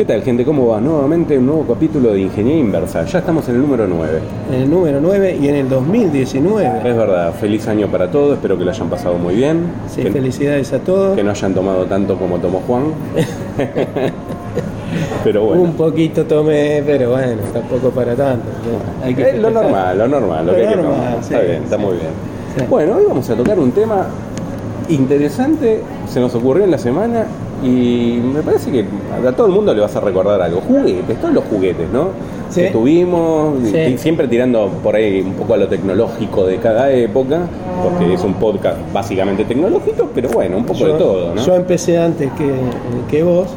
[0.00, 0.46] ¿Qué tal, gente?
[0.46, 0.80] ¿Cómo va?
[0.80, 3.04] Nuevamente un nuevo capítulo de Ingeniería Inversa.
[3.04, 4.20] Ya estamos en el número 9.
[4.50, 6.88] En el número 9 y en el 2019.
[6.88, 9.70] Es verdad, feliz año para todos, espero que lo hayan pasado muy bien.
[9.94, 11.14] Sí, que, felicidades a todos.
[11.14, 12.84] que no hayan tomado tanto como tomó Juan.
[15.22, 15.64] pero bueno.
[15.64, 18.48] Un poquito tomé, pero bueno, tampoco para tanto.
[19.04, 21.24] Hay que Es lo normal, lo normal, lo, Lo que hay que normal, tomar.
[21.24, 22.10] sí, está bien, está muy bien.
[22.56, 22.64] Sí.
[22.70, 24.06] Bueno, hoy vamos a tocar un tema
[24.88, 27.26] interesante, se nos ocurrió en la semana
[27.62, 28.84] y me parece que
[29.26, 30.60] a todo el mundo le vas a recordar algo.
[30.60, 32.08] Juguetes, todos los juguetes, ¿no?
[32.48, 32.62] Sí.
[32.62, 33.96] Que tuvimos, Sí.
[33.98, 37.42] siempre tirando por ahí un poco a lo tecnológico de cada época,
[37.82, 41.44] porque es un podcast básicamente tecnológico, pero bueno, un poco yo, de todo, ¿no?
[41.44, 42.50] yo empecé antes que,
[43.08, 43.48] que vos,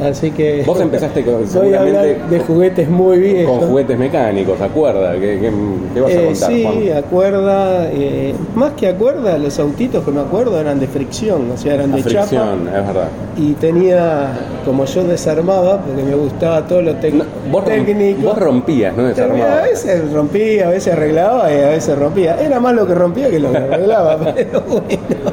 [0.00, 0.62] así que.
[0.66, 3.58] Vos empezaste con- Voy a hablar de juguetes muy viejos.
[3.58, 5.52] con juguetes mecánicos, acuerda, ¿qué, qué,
[5.94, 6.98] qué vas a Eh, contar, sí, Juan?
[7.04, 11.74] acuerda, eh, más que acuerda, los autitos que me acuerdo eran de fricción, o sea,
[11.74, 12.26] eran de chapa.
[12.26, 13.08] fricción, es verdad.
[13.36, 14.32] Y tenía,
[14.64, 18.22] como yo desarmaba, porque me gustaba todo lo No, vos, técnico.
[18.22, 19.62] vos rompías, no A desarmabas.
[19.64, 22.40] veces rompía, a veces arreglaba y a veces rompía.
[22.40, 25.31] Era más lo que rompía que lo que arreglaba, pero bueno.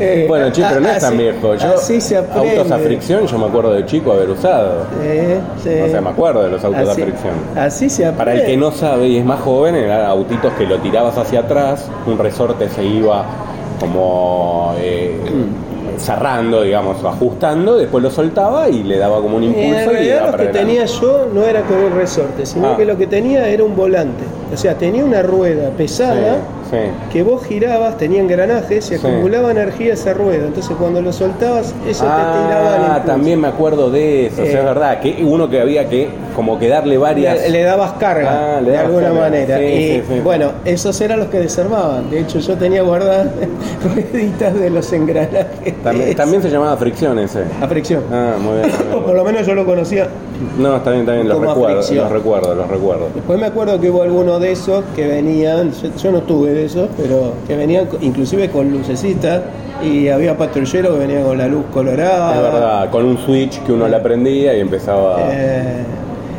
[0.00, 1.54] Eh, Bueno, che, pero no es tan así- viejo.
[1.54, 2.56] Yo, así se aprende.
[2.58, 4.86] autos a fricción, yo me acuerdo de chico haber usado.
[5.02, 5.70] Eh, sí.
[5.84, 7.34] O sea, me acuerdo de los autos así, a fricción.
[7.56, 8.18] Así se aprende.
[8.18, 11.40] Para el que no sabe y es más joven, eran autitos que lo tirabas hacia
[11.40, 13.24] atrás, un resorte se iba
[13.80, 15.16] como eh,
[15.98, 20.16] cerrando, digamos, ajustando, después lo soltaba y le daba como un impulso en y realidad
[20.22, 22.76] iba lo que tenía yo no era con un resorte, sino Ah.
[22.76, 24.24] que lo que tenía era un volante.
[24.52, 26.76] O sea, tenía una rueda pesada Sí, sí.
[27.12, 29.06] que vos girabas, tenía engranajes, se Sí.
[29.06, 30.46] acumulaba energía esa rueda.
[30.46, 33.06] Entonces cuando lo soltabas, eso te tiraba el Ah, impulso.
[33.06, 34.58] también me acuerdo de eso, o sea, Eh.
[34.58, 37.38] es verdad, que uno que había que como que darle varias...
[37.42, 39.20] Le, le dabas carga Ah, le de alguna carga.
[39.20, 39.58] manera.
[39.58, 42.10] Sí, y bueno, esos eran los que desarmaban.
[42.10, 43.28] De hecho, yo tenía guardadas
[43.94, 45.74] rueditas de los engranajes.
[45.82, 47.44] También, también se llamaba fricción ese.
[47.60, 48.02] A fricción.
[48.12, 48.68] Ah, muy bien.
[48.68, 49.04] muy bien.
[49.04, 50.08] Por lo menos yo lo conocía.
[50.58, 53.08] No, está bien, está bien, los recuerdo, los recuerdo, los recuerdo.
[53.14, 56.64] Después me acuerdo que hubo algunos de esos que venían, yo, yo no tuve de
[56.66, 59.42] esos, pero que venían inclusive con lucecita
[59.82, 62.34] y había patrulleros que venían con la luz colorada.
[62.34, 65.18] Es verdad, con un switch que uno le prendía y empezaba...
[65.30, 65.84] Eh,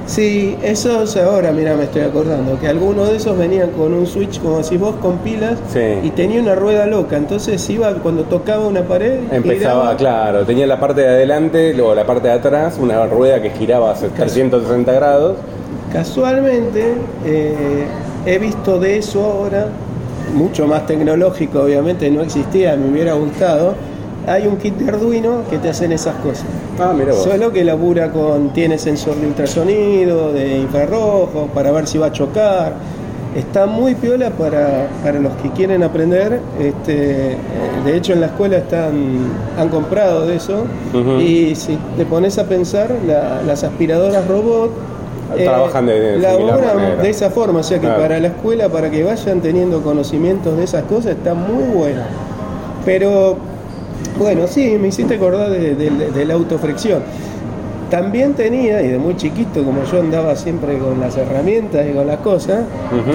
[0.07, 4.39] sí, esos ahora, mira, me estoy acordando, que algunos de esos venían con un switch,
[4.41, 5.79] como si vos con pilas, Sí.
[6.03, 10.67] y tenía una rueda loca, entonces iba cuando tocaba una pared, Empezaba, giraba, claro, tenía
[10.67, 14.91] la parte de adelante, luego la parte de atrás, una rueda que giraba a 360
[14.93, 15.37] grados.
[15.91, 16.93] Casualmente
[17.25, 17.85] eh,
[18.25, 19.67] he visto de eso ahora,
[20.33, 23.75] mucho más tecnológico obviamente, no existía, me hubiera gustado.
[24.27, 26.45] Hay un kit de Arduino que te hacen esas cosas.
[26.79, 27.23] Ah, mira vos.
[27.23, 32.11] Solo que labura con, tiene sensor de ultrasonido, de infrarrojo, para ver si va a
[32.11, 32.73] chocar.
[33.35, 36.39] Está muy piola para, para los que quieren aprender.
[36.59, 37.37] Este, eh,
[37.83, 38.93] de hecho, en la escuela están,
[39.57, 40.63] han comprado de eso.
[41.19, 44.71] Y si te pones a pensar, la- las aspiradoras robot
[45.35, 47.59] Trabajan de- de de esa forma.
[47.59, 48.01] O sea que Claro.
[48.01, 52.01] para la escuela, para que vayan teniendo conocimientos de esas cosas, está muy bueno.
[52.85, 53.35] Pero
[54.17, 57.01] bueno, sí, me hiciste acordar de, de- de la autofricción.
[57.89, 62.07] También tenía, y de muy chiquito, como yo andaba siempre con las herramientas y con
[62.07, 62.61] las cosas,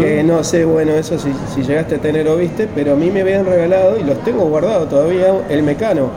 [0.01, 3.11] que no sé, bueno, eso si, si llegaste a tener o viste, pero a mí
[3.11, 6.09] me habían regalado, y los tengo guardados todavía, el mecano.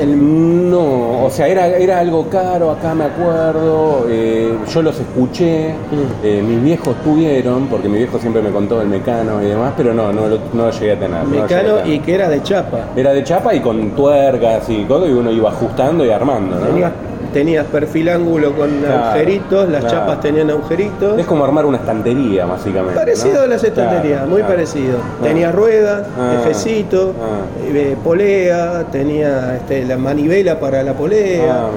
[0.00, 5.70] El, No, o sea, era, era algo caro, acá me acuerdo, eh, yo los escuché,
[5.70, 6.24] Mm.
[6.24, 9.94] eh, mis viejos tuvieron, porque mi viejo siempre me contó el mecano y demás, pero
[9.94, 11.10] no, no, lo, no lo llegué a tener.
[11.24, 11.86] no a mecano tener.
[11.94, 12.78] y que era de chapa.
[12.96, 16.90] Era de chapa y con tuercas y todo, y uno iba ajustando y armando, ¿no?
[17.32, 19.96] Tenías perfil ángulo con Claro, agujeritos, las claro.
[19.98, 21.18] chapas tenían agujeritos.
[21.18, 22.94] Es como armar una estantería, básicamente.
[22.98, 23.40] Parecido ¿no?
[23.42, 24.98] a las estanterías, Claro, muy parecido.
[24.98, 25.22] Ah.
[25.24, 26.36] Tenía rueda, Ah.
[26.42, 27.68] ejecito, Ah.
[27.72, 31.66] eh, polea, tenía este, la manivela para la polea.
[31.66, 31.70] Ah.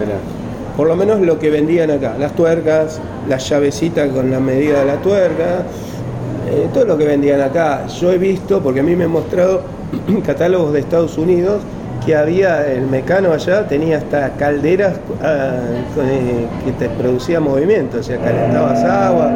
[0.78, 4.86] Por lo menos lo que vendían acá, las tuercas, las llavecitas con la medida de
[4.86, 5.64] la tuerca,
[6.50, 7.86] eh, todo lo que vendían acá.
[7.88, 9.62] Yo he visto, porque a mí me han mostrado
[10.26, 11.62] catálogos de Estados Unidos,
[12.06, 15.52] que había el mecano allá, tenía hasta calderas ah,
[15.96, 19.32] con, eh, que te producía movimiento, o sea, calentabas agua,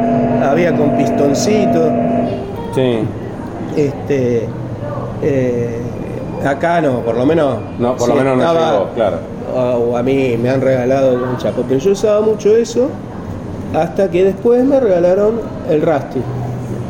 [0.50, 1.90] había con pistoncitos.
[2.74, 2.98] Sí.
[3.76, 4.48] Este,
[5.22, 5.80] eh,
[6.44, 7.58] acá no, por lo menos.
[7.78, 9.18] No, por lo menos no llegó, claro.
[9.54, 9.60] o
[9.90, 12.88] o a mí me han regalado un chapo, pero yo usaba mucho eso
[13.74, 16.20] hasta que después me regalaron el Rusty.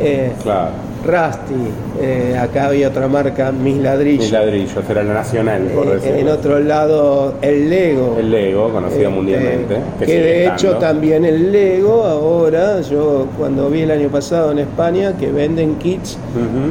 [0.01, 0.86] Eh, Claro.
[1.07, 1.55] Rusty,
[2.01, 4.25] eh, acá había otra marca, Mis Ladrillos.
[4.25, 6.19] Mis ladrillos, era la nacional, por Eh, decirlo.
[6.19, 8.17] en otro lado, el Lego.
[8.19, 9.77] El Lego, conocido Este, mundialmente.
[9.99, 15.15] Que, de hecho también el Lego ahora, yo cuando vi el año pasado en España
[15.19, 16.19] que venden kits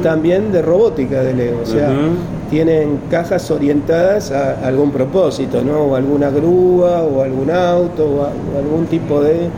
[0.02, 1.60] también de robótica de Lego.
[1.62, 1.90] O sea,
[2.50, 5.80] tienen cajas orientadas a algún propósito, ¿no?
[5.86, 9.48] O alguna grúa, o algún auto, o, a- o algún tipo de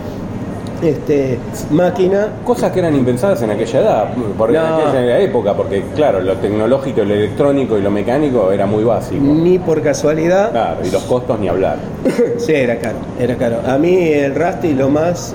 [0.82, 1.38] este,
[1.70, 2.28] máquina.
[2.44, 4.76] Cosas que eran impensadas en aquella edad, en No.
[4.88, 9.22] aquella época, porque claro, lo tecnológico, lo electrónico y lo mecánico era muy básico.
[9.22, 10.50] Ni por casualidad.
[10.52, 11.76] Claro, y los costos ni hablar.
[12.38, 13.56] Sí, era caro, era caro.
[13.66, 15.34] A mí el Rusty lo más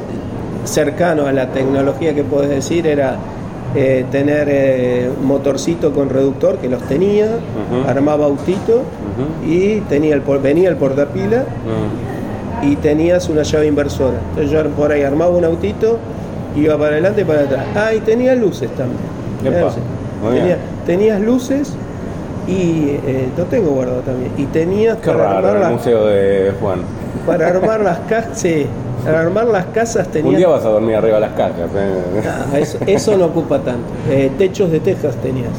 [0.64, 3.18] cercano a la tecnología que puedes decir era
[3.76, 7.28] eh, tener eh, un motorcito con reductor que los tenía,
[7.88, 9.46] armaba autito Ujú.
[9.52, 12.23] y tenía el, por- venía el portapila Mm.
[12.66, 14.18] Y tenías una llave inversora.
[14.30, 15.98] Entonces yo por ahí armaba un autito,
[16.56, 17.66] iba para adelante y para atrás.
[17.76, 19.00] Ah, y tenía luces también.
[19.44, 19.84] Tenía luces.
[20.86, 21.74] tenías luces
[22.48, 24.32] y eh, lo tengo guardado también.
[24.38, 26.80] Y tenías Qué para raro, armar el las museo de Juan.
[27.26, 28.66] para armar las casas, sí,
[29.04, 31.70] para armar las casas Un día vas a dormir arriba de las cajas.
[31.76, 32.22] ¿eh?
[32.26, 33.88] Ah, eso, eso no ocupa tanto.
[34.10, 35.52] Eh, techos de tejas tenías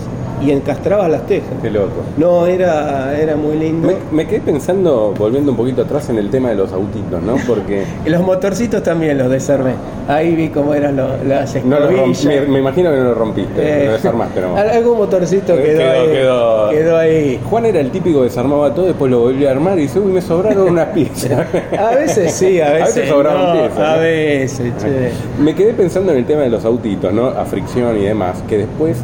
[0.44, 1.49] y encastrabas las tejas.
[1.62, 2.02] Qué loco.
[2.17, 3.88] No, era, era muy lindo.
[3.88, 7.37] Me, me quedé pensando, volviendo un poquito atrás en el tema de los autitos, ¿no?
[7.46, 9.73] Porque los motorcitos también los desarmé.
[10.08, 12.25] Ahí vi cómo eran lo- las no lo romp- escobillas.
[12.25, 13.52] me, me imagino que no lo rompiste,
[13.82, 14.64] Eh, lo desarmaste nomás.
[14.75, 17.40] Algún motorcito quedó, Quedó- ahí, quedó- quedó ahí.
[17.49, 20.12] Juan era el típico que desarmaba todo, después lo volvía a armar y dice, uy,
[20.12, 21.47] me sobraron unas piezas.
[21.79, 23.79] A veces sí, a veces, sobraban no, piezas.
[23.79, 25.11] A veces, che.
[25.43, 27.26] Me quedé pensando en el tema de los autitos, ¿no?
[27.29, 28.99] A fricción y demás, que después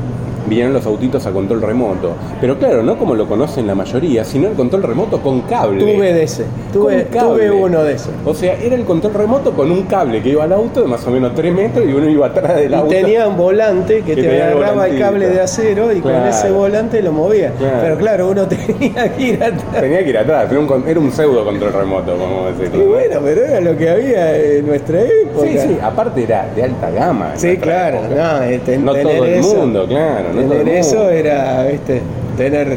[0.51, 2.13] vinieron los autitos a control remoto.
[2.41, 5.79] Pero claro, no como lo conocen la mayoría, sino el control remoto con cable.
[5.79, 7.47] Tuve de ese, tuve, Con cable.
[7.49, 8.11] tuve uno de esos.
[8.27, 11.07] O sea, era el control remoto con un cable que iba al auto de más
[11.07, 12.89] o menos 3 metros y uno iba atrás del Y auto.
[12.89, 16.51] tenía un volante que, Que te el agarraba el cable de acero y con ese
[16.51, 17.53] volante lo movía.
[17.57, 17.79] Claro.
[17.81, 19.81] Pero claro, uno tenía que ir atrás.
[19.81, 22.83] Tenía que ir atrás, era un, era un pseudo control remoto, vamos a decirlo.
[22.83, 25.47] Y bueno, pero era lo que había en nuestra época.
[25.47, 27.33] Sí, sí, aparte era de alta gama.
[27.37, 31.09] Sí, otra claro, no, eh, ten- No tener todo el mundo, claro, no tener eso
[31.11, 32.01] era, viste,
[32.37, 32.77] tener,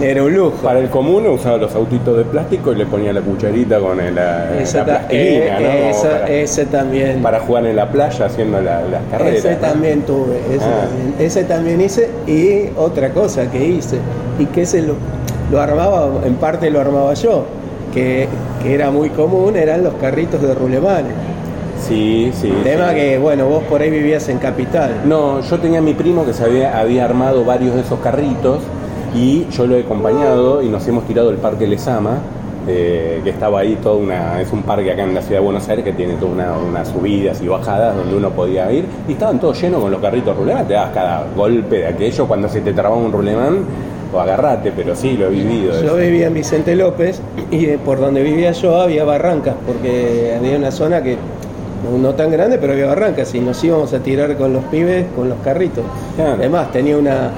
[0.00, 0.56] era un lujo.
[0.62, 4.14] Para el común usaba los autitos de plástico y le ponía la cucharita con el-
[4.14, 7.22] la, Esa la ta- plastilina, eh, esa- para, ese también.
[7.22, 9.34] para jugar en la playa haciendo la- las carreras.
[9.36, 9.56] Ese ¿no?
[9.58, 10.86] también tuve, ese, Ah.
[10.88, 13.98] también, ese también hice y otra cosa que hice
[14.38, 14.94] y que ese lo,
[15.52, 17.44] lo armaba, en parte lo armaba yo,
[17.92, 18.26] que,
[18.62, 21.12] que era muy común, eran los carritos de rulemanes.
[21.80, 22.52] Sí, sí.
[22.62, 22.94] Tema sí.
[22.96, 25.02] que, bueno, vos por ahí vivías en Capital.
[25.04, 28.60] No, yo tenía a mi primo que se había, había armado varios de esos carritos
[29.14, 32.18] y yo lo he acompañado y nos hemos tirado el Parque Lesama,
[32.68, 35.68] eh, que estaba ahí toda una, es un parque acá en la ciudad de Buenos
[35.68, 39.40] Aires que tiene todas una, unas subidas y bajadas donde uno podía ir y estaban
[39.40, 42.72] todos llenos con los carritos rulemán, te dabas cada golpe de aquello cuando se te
[42.72, 43.64] trababa un rulemán
[44.12, 45.82] o agarrate, pero sí, lo he vivido.
[45.82, 50.56] Yo vivía en Vicente López y eh, por donde vivía yo había barrancas, porque había
[50.56, 51.16] una zona que
[51.82, 55.28] no, tan grande, pero había barrancas y nos íbamos a tirar con los pibes con
[55.28, 55.84] los carritos.
[56.16, 56.34] Claro.
[56.34, 57.30] Además, tenía una,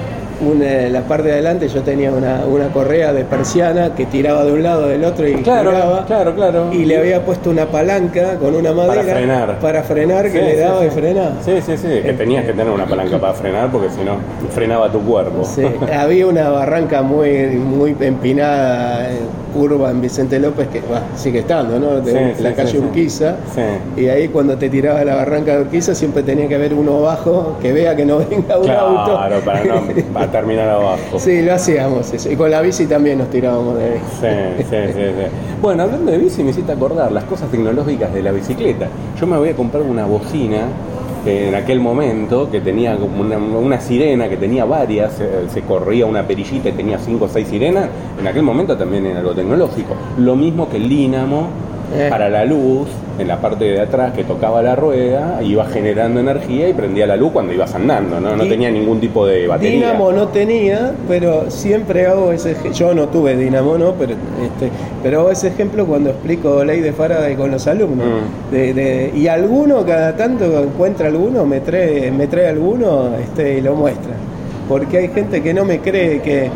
[0.45, 4.51] una- la parte de adelante yo tenía una, una correa de persiana que tiraba de
[4.51, 6.05] un lado del otro y Claro, giraba.
[6.05, 6.73] claro, claro.
[6.73, 9.59] Y le había puesto una palanca con una madera frenar.
[9.59, 10.87] para frenar que Sí, le daba sí.
[10.87, 11.31] y frenaba.
[11.43, 14.13] Sí, sí, sí, que tenías que tener una palanca para frenar porque si no,
[14.51, 15.43] frenaba tu cuerpo.
[15.43, 15.63] Sí,
[15.93, 19.17] había una barranca muy, muy empinada, eh,
[19.53, 22.01] curva en Vicente López, que bah, sigue estando, ¿no?
[22.01, 22.77] De la sí, calle sí.
[22.79, 23.35] Urquiza.
[23.53, 24.01] Sí.
[24.01, 26.97] Y ahí cuando te tirabas a la barranca de Urquiza siempre tenía que haber uno
[26.97, 29.11] abajo que vea que no venga un auto.
[29.15, 29.81] Claro, para no
[30.13, 31.17] para terminar abajo.
[31.17, 32.29] Sí, lo hacíamos eso.
[32.29, 34.05] Y con la bici también nos tirábamos de bici.
[34.19, 35.25] Sí, sí, sí, sí.
[35.61, 38.87] Bueno, hablando de bici, me hiciste acordar las cosas tecnológicas de la bicicleta.
[39.17, 40.67] Yo me voy a comprar una bocina
[41.25, 45.13] en aquel momento que tenía como una, una sirena, que tenía varias,
[45.53, 47.87] se corría una perillita y tenía cinco o seis sirenas.
[48.19, 49.93] En aquel momento también era algo tecnológico.
[50.17, 51.47] Lo mismo que el dínamo
[51.95, 52.07] Eh.
[52.09, 52.87] para la luz,
[53.19, 57.15] en la parte de atrás que tocaba la rueda, iba generando energía y prendía la
[57.15, 58.35] luz cuando ibas andando, ¿no?
[58.35, 59.71] No tenía ningún tipo de batería.
[59.87, 64.69] Dinamo no tenía, pero siempre hago ese yo no tuve Dinamo, no, pero este,
[65.03, 68.07] pero hago ese ejemplo cuando explico ley de Faraday con los alumnos.
[68.07, 68.53] Mm.
[68.55, 73.61] De- de- y alguno cada tanto encuentra alguno, me trae, me trae alguno, este, y
[73.61, 74.13] lo muestra.
[74.67, 76.49] Porque hay gente que no me cree que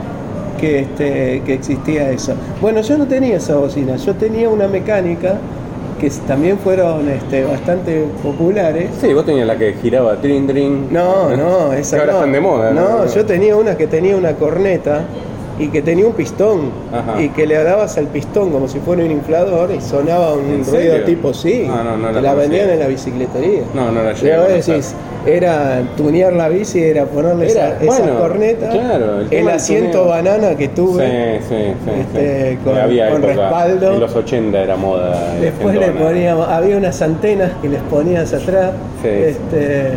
[0.59, 2.33] que, este, que existía eso.
[2.59, 5.35] Bueno, yo no tenía esa bocina, yo tenía una mecánica
[5.99, 8.89] que también fueron este, bastante populares.
[9.01, 10.87] Sí, vos tenías la que giraba trin trin.
[10.91, 12.17] No, no, esa Que ahora no.
[12.19, 12.71] están de moda.
[12.71, 15.05] No, yo tenía una que tenía una corneta
[15.59, 17.21] y que tenía un pistón Ajá.
[17.21, 20.65] y que le dabas al pistón como si fuera un inflador y sonaba un ¿En
[20.65, 21.03] ruido serio?
[21.05, 21.67] tipo sí.
[21.69, 23.61] Ah, no, no la la vendían en la bicicletería.
[23.73, 24.75] No, no la Y llegué a ahora conocer.
[24.75, 24.93] decís,
[25.25, 29.91] era tunear la bici, era ponerle Era, esa, esa bueno, corneta, claro, el el, asiento
[30.03, 30.07] tuneo.
[30.09, 31.39] banana que tuve.
[31.39, 31.91] Sí, sí, sí.
[32.01, 33.93] Este, con- Había con respaldo.
[33.93, 35.33] En los 80 era moda.
[35.41, 38.71] Después le poníamos, había unas antenas que les ponías atrás.
[39.01, 39.09] Sí.
[39.09, 39.89] Este,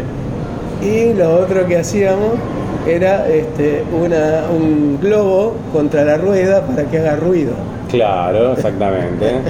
[0.83, 2.31] y lo otro que hacíamos
[2.87, 7.53] era este, una, un globo contra la rueda para que haga ruido.
[7.91, 9.27] Claro, exactamente.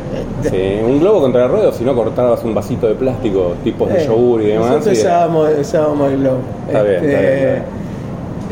[0.42, 3.92] Sí, un globo contra la rueda, o si no cortabas un vasito de plástico, tipos
[3.92, 4.70] de Eh, yogur y demás.
[4.70, 6.38] Nosotros y usábamos, usábamos el globo.
[6.66, 7.62] Está bien, está bien, Este,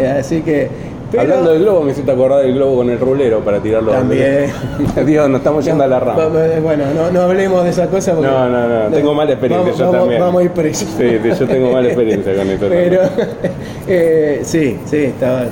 [0.04, 0.68] eh, Así que.
[1.10, 3.92] Pero- Hablando del globo, me hiciste acordar del globo con el rulero para tirarlo.
[3.92, 4.50] También.
[5.06, 6.22] Dios, nos estamos yendo a la rama.
[6.22, 8.28] Eh, Bueno, no, no hablemos de esa cosa porque.
[8.30, 10.20] No, no, no, tengo mala experiencia, Vamos, yo vamos- también.
[10.20, 10.88] Vamos a ir presos.
[10.98, 12.66] Sí, yo tengo mala experiencia con eso.
[12.68, 13.00] Pero,
[13.88, 15.44] eh, sí, sí, estaba.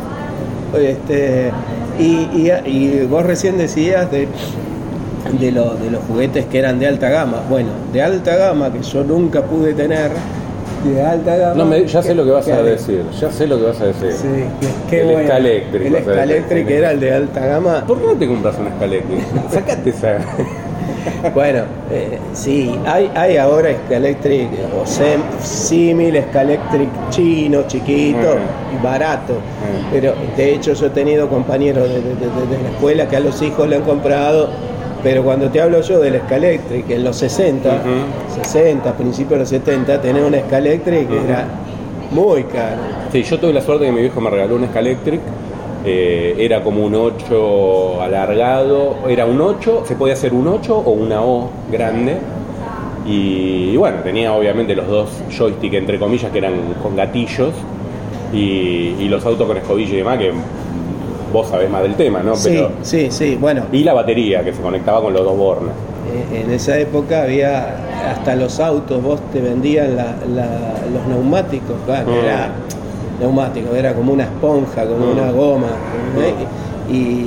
[0.78, 1.50] Este,
[1.98, 4.28] y, y, y vos recién decías de,
[5.40, 7.40] de, lo- de los juguetes que eran de alta gama.
[7.48, 10.10] Bueno, de alta gama que yo nunca pude tener,
[10.84, 11.54] de alta gama.
[11.54, 13.86] No, me- ya sé lo que vas a decir, ya sé lo que vas a
[13.86, 14.12] decir.
[14.12, 14.44] Sí,
[14.90, 15.28] que- El bueno.
[15.28, 17.84] Scalectric, El Scalectric era el de alta gama.
[17.86, 19.20] ¿Por qué no te compras un Scalectric?
[19.50, 20.18] Sacate esa.
[21.34, 24.48] Bueno, eh, sí, hay, hay ahora Scalectric
[24.80, 28.36] o sem- símil Scalectric chino, chiquito,
[28.78, 29.34] y barato.
[29.34, 29.86] Ujú.
[29.92, 33.20] Pero de hecho yo he tenido compañeros de, de- de- de la escuela que a
[33.20, 34.50] los hijos le han comprado,
[35.02, 38.42] pero cuando te hablo yo del Scalectric en los 60, Ujú.
[38.42, 41.18] 60, principios de los 70, tener un Scalectric Ujú.
[41.26, 41.44] era
[42.10, 42.80] muy caro.
[43.12, 45.20] Sí, yo tuve la suerte que mi viejo me regaló un Scalectric.
[45.88, 48.96] eh, era como un 8 alargado.
[49.08, 52.16] Era un 8, se podía hacer un 8 o una O grande.
[53.06, 57.52] Y, y bueno, tenía obviamente los dos joysticks, entre comillas, que eran con gatillos.
[58.32, 60.32] Y, y los autos con escobillo y demás, que
[61.32, 62.34] vos sabés más del tema, ¿no?
[62.36, 65.72] Sí, Pero, sí, sí, bueno, y la batería que se conectaba con los dos bornes.
[66.32, 67.76] Eh, En esa época había
[68.12, 72.24] hasta los autos, vos te vendían la- la- los neumáticos, claro, Mm.
[72.24, 72.48] era
[73.20, 75.18] neumático, era como una esponja, como Mm.
[75.18, 75.66] una goma,
[76.18, 76.92] ¿eh?
[76.92, 77.24] y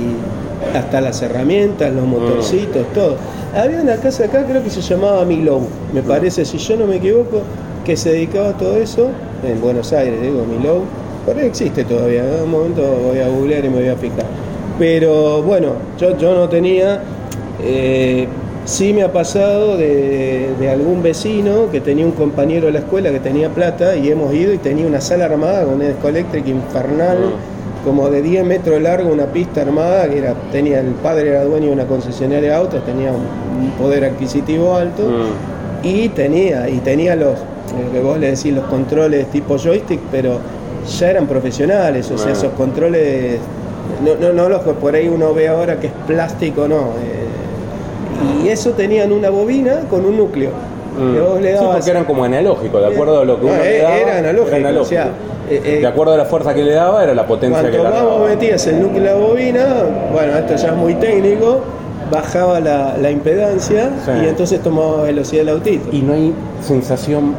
[0.76, 3.16] hasta las herramientas, los motorcitos, todo.
[3.54, 6.96] Había una casa acá, creo que se llamaba Milou, me parece, si yo no me
[6.96, 7.42] equivoco,
[7.84, 9.08] que se dedicaba a todo eso,
[9.44, 10.82] en Buenos Aires, digo, Milou,
[11.26, 14.24] por ahí existe todavía, en un momento voy a googlear y me voy a picar.
[14.78, 17.02] Pero bueno, yo, yo no tenía,
[17.62, 18.26] eh,
[18.64, 23.10] sí me ha pasado de, de algún vecino que tenía un compañero de la escuela
[23.10, 27.18] que tenía plata y hemos ido y tenía una sala armada con un eléctrica infernal,
[27.18, 27.84] Mm.
[27.84, 31.44] como de 10 metros de largo, una pista armada, que era, tenía, el padre era
[31.44, 35.86] dueño de una concesionaria de autos, tenía un, un poder adquisitivo alto Mm.
[35.86, 37.34] y tenía, y tenía los,
[37.84, 40.38] lo que vos le decís, los controles tipo joystick, pero
[40.86, 43.38] ya eran profesionales, o sea, esos controles,
[44.04, 46.76] no, no, no los que por ahí uno ve ahora que es plástico, no.
[47.02, 50.50] eh, y eso tenían una bobina con un núcleo.
[50.98, 51.14] Mm.
[51.14, 53.62] Que vos le Sí, porque eran como analógicos, de acuerdo a lo que No, uno
[53.62, 53.96] le eh, daba.
[53.96, 55.08] era analógico, o sea,
[55.48, 57.90] eh, de acuerdo a la fuerza que le daba, era la potencia que Cuanto le
[57.90, 58.18] más daba.
[58.18, 59.66] vos metías el núcleo de la bobina,
[60.12, 61.60] bueno, esto ya es muy técnico,
[62.10, 64.10] bajaba la, la impedancia Sí.
[64.24, 65.88] y entonces tomaba velocidad el autito.
[65.92, 67.34] Y no hay sensación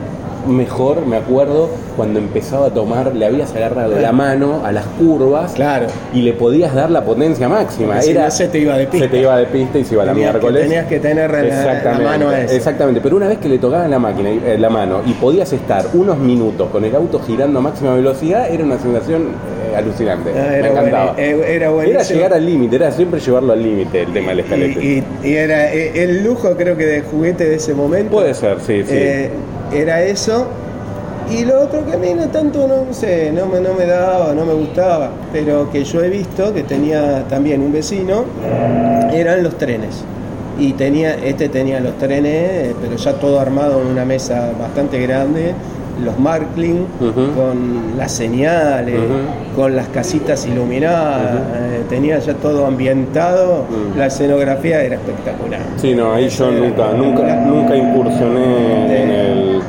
[0.48, 5.54] mejor, me acuerdo, cuando empezaba a tomar, le habías agarrado la mano a las curvas
[5.54, 5.88] Claro.
[6.14, 7.88] y le podías dar la potencia máxima.
[7.94, 9.06] Porque si Era, no se te iba de pista.
[9.06, 10.64] Se te iba de pista y se iba a la miércoles.
[10.64, 12.56] tenías que tener la- mano a eso.
[12.56, 15.86] Exactamente, pero una vez que le tocaban la máquina, eh, la mano y podías estar
[15.94, 19.24] unos minutos con el auto girando a máxima velocidad, era una sensación
[19.72, 20.32] eh, alucinante.
[20.36, 21.16] Ah, me era, encantaba.
[21.18, 22.18] eh, era Era buenísimo.
[22.18, 24.80] llegar al límite, era siempre llevarlo al límite el tema del escalete.
[24.84, 28.12] y, y- y era el lujo, creo que de juguete de ese momento.
[28.12, 28.90] Puede ser, sí, sí.
[28.92, 29.30] Eh,
[29.74, 30.48] era eso.
[31.30, 34.34] Y lo otro que a mí no tanto, no sé, no me, no me daba,
[34.34, 38.26] no me gustaba, pero que yo he visto que tenía también un vecino,
[39.14, 40.04] eran los trenes.
[40.60, 42.34] Y tenía, este tenía los trenes,
[42.72, 45.54] eh, pero ya todo armado en una mesa bastante grande,
[46.04, 47.34] los Marklin, Ujú.
[47.36, 49.00] con las señales,
[49.56, 51.22] con las casitas iluminadas,
[51.56, 53.98] eh, tenía ya todo ambientado, Mm.
[53.98, 55.62] la escenografía era espectacular.
[55.78, 59.61] Sí, no, ahí yo era nunca, nunca, nunca incursioné De- en el,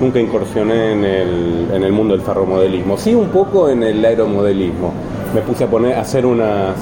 [0.00, 2.96] nunca incursioné en el, en el mundo del ferromodelismo.
[2.96, 4.92] Sí, un poco en el aeromodelismo.
[5.34, 6.76] Me puse a poner, a hacer unas,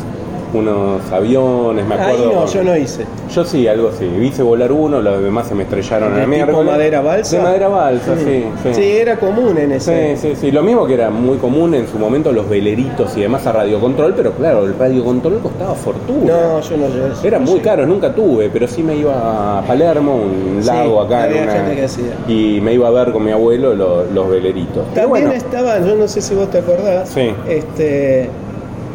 [0.59, 2.33] unos aviones, me Ahí acuerdo.
[2.33, 3.05] no, yo no hice.
[3.35, 4.05] Yo sí, algo así.
[4.05, 6.67] Hice volar uno, los demás se me estrellaron a ¿De la tipo miércoles.
[6.73, 7.37] madera balsa?
[7.37, 8.75] De madera balsa, sí, sí.
[8.75, 10.17] Sí, era común en ese.
[10.17, 10.51] Sí, sí, sí.
[10.51, 14.15] Lo mismo que era muy común en su momento los veleritos y demás a radiocontrol,
[14.15, 16.33] pero claro, el radiocontrol costaba fortuna.
[16.33, 17.27] No, yo no llegué a eso.
[17.27, 21.29] Era muy caro, nunca tuve, pero sí me iba a Palermo, un Sí, lago acá.
[21.29, 22.05] en una- gente que hacía.
[22.29, 24.85] Y me iba a ver con mi abuelo lo- los veleritos.
[24.95, 27.31] También bueno, estaba, yo no sé si vos te acordás, Sí.
[27.49, 28.29] este,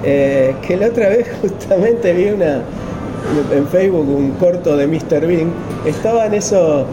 [0.03, 2.61] eh, que la otra vez justamente vi una
[3.53, 5.25] en Facebook un corto de Mr.
[5.27, 5.51] Bean.
[5.85, 6.85] Estaban esos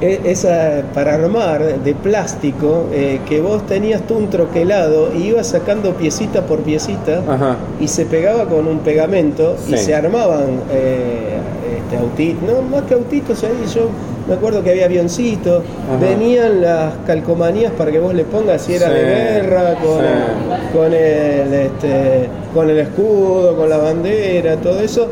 [0.00, 5.48] e- esa para armar de plástico eh, que vos tenías tú un troquelado y ibas
[5.48, 7.56] sacando piecita por piecita Ajá.
[7.80, 11.38] y se pegaba con un pegamento y se armaban eh,
[11.78, 13.88] este, autitos, no más que autitos ahí yo
[14.28, 15.62] me acuerdo que había avioncitos,
[16.00, 20.68] venían las calcomanías para que vos le pongas si era Sí, de guerra, con, sí.
[20.72, 25.08] con, el, este, con el escudo, con la bandera, todo eso.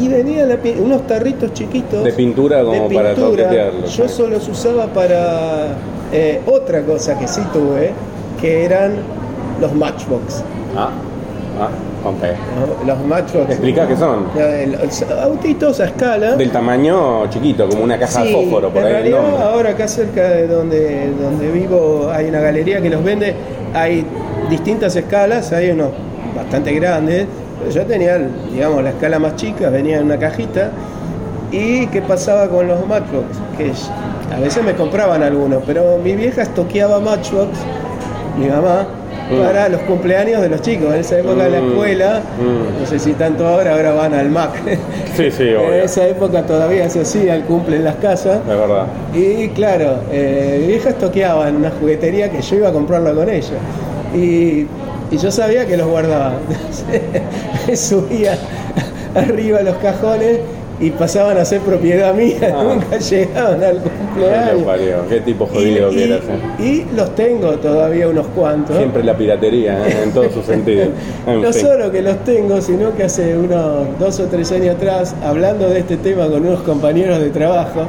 [0.00, 4.48] Y venían la unos tarritos chiquitos De pintura como de para toquetearlo, Yo solo los
[4.48, 5.68] usaba para
[6.12, 7.92] eh, otra cosa que sí tuve,
[8.40, 8.94] que eran
[9.60, 10.42] los Matchbox.
[10.76, 10.90] Ah,
[11.60, 11.68] ah.
[12.04, 12.86] ¿no?
[12.86, 13.50] Los Matchbox.
[13.50, 14.26] Explica qué son.
[14.34, 16.36] Los autitos a escala.
[16.36, 19.42] Del tamaño chiquito, como una caja de fósforo, por en ahí el realidad nombre.
[19.42, 23.34] ahora acá cerca de donde, donde vivo hay una galería que los vende,
[23.72, 24.04] hay
[24.50, 25.90] distintas escalas, hay unos
[26.36, 27.26] bastante grandes,
[27.72, 28.18] yo tenía,
[28.52, 30.70] digamos, la escala más chica, venía en una cajita,
[31.50, 33.72] y qué pasaba con los Matchbox, que
[34.34, 37.58] a veces me compraban algunos, pero mi vieja estoqueaba Matchbox,
[38.38, 38.86] mi mamá.
[39.30, 42.80] Para los cumpleaños de los chicos, en esa época de la Mm, escuela, mm.
[42.80, 44.50] no sé si tanto ahora, ahora van al Mac.
[45.16, 48.40] Sí, sí, En esa época todavía se hacía el cumple en las casas.
[48.40, 48.86] Es verdad.
[49.14, 53.28] Y claro, eh, mi vieja estoqueaba en una juguetería que yo iba a comprarla con
[53.30, 53.58] ella.
[54.12, 54.66] Y,
[55.12, 56.34] y yo sabía que los guardaba.
[56.50, 57.02] Entonces,
[57.68, 58.36] me subía
[59.14, 60.38] arriba los cajones
[60.80, 62.36] y pasaban a ser propiedad mía.
[62.54, 62.62] Ah.
[62.64, 64.62] Nunca llegaban al cumpleaños.
[64.64, 66.20] parió, Qué tipo Y, jodido que y- eras.
[66.58, 66.62] eh.
[66.90, 68.76] y los tengo todavía unos cuantos.
[68.76, 70.88] Siempre la piratería, eh, en todos sus sentidos.
[71.26, 71.62] En No fin.
[71.62, 75.78] solo que los tengo, sino que hace unos dos o tres años atrás, hablando de
[75.80, 77.82] este tema con unos compañeros de trabajo,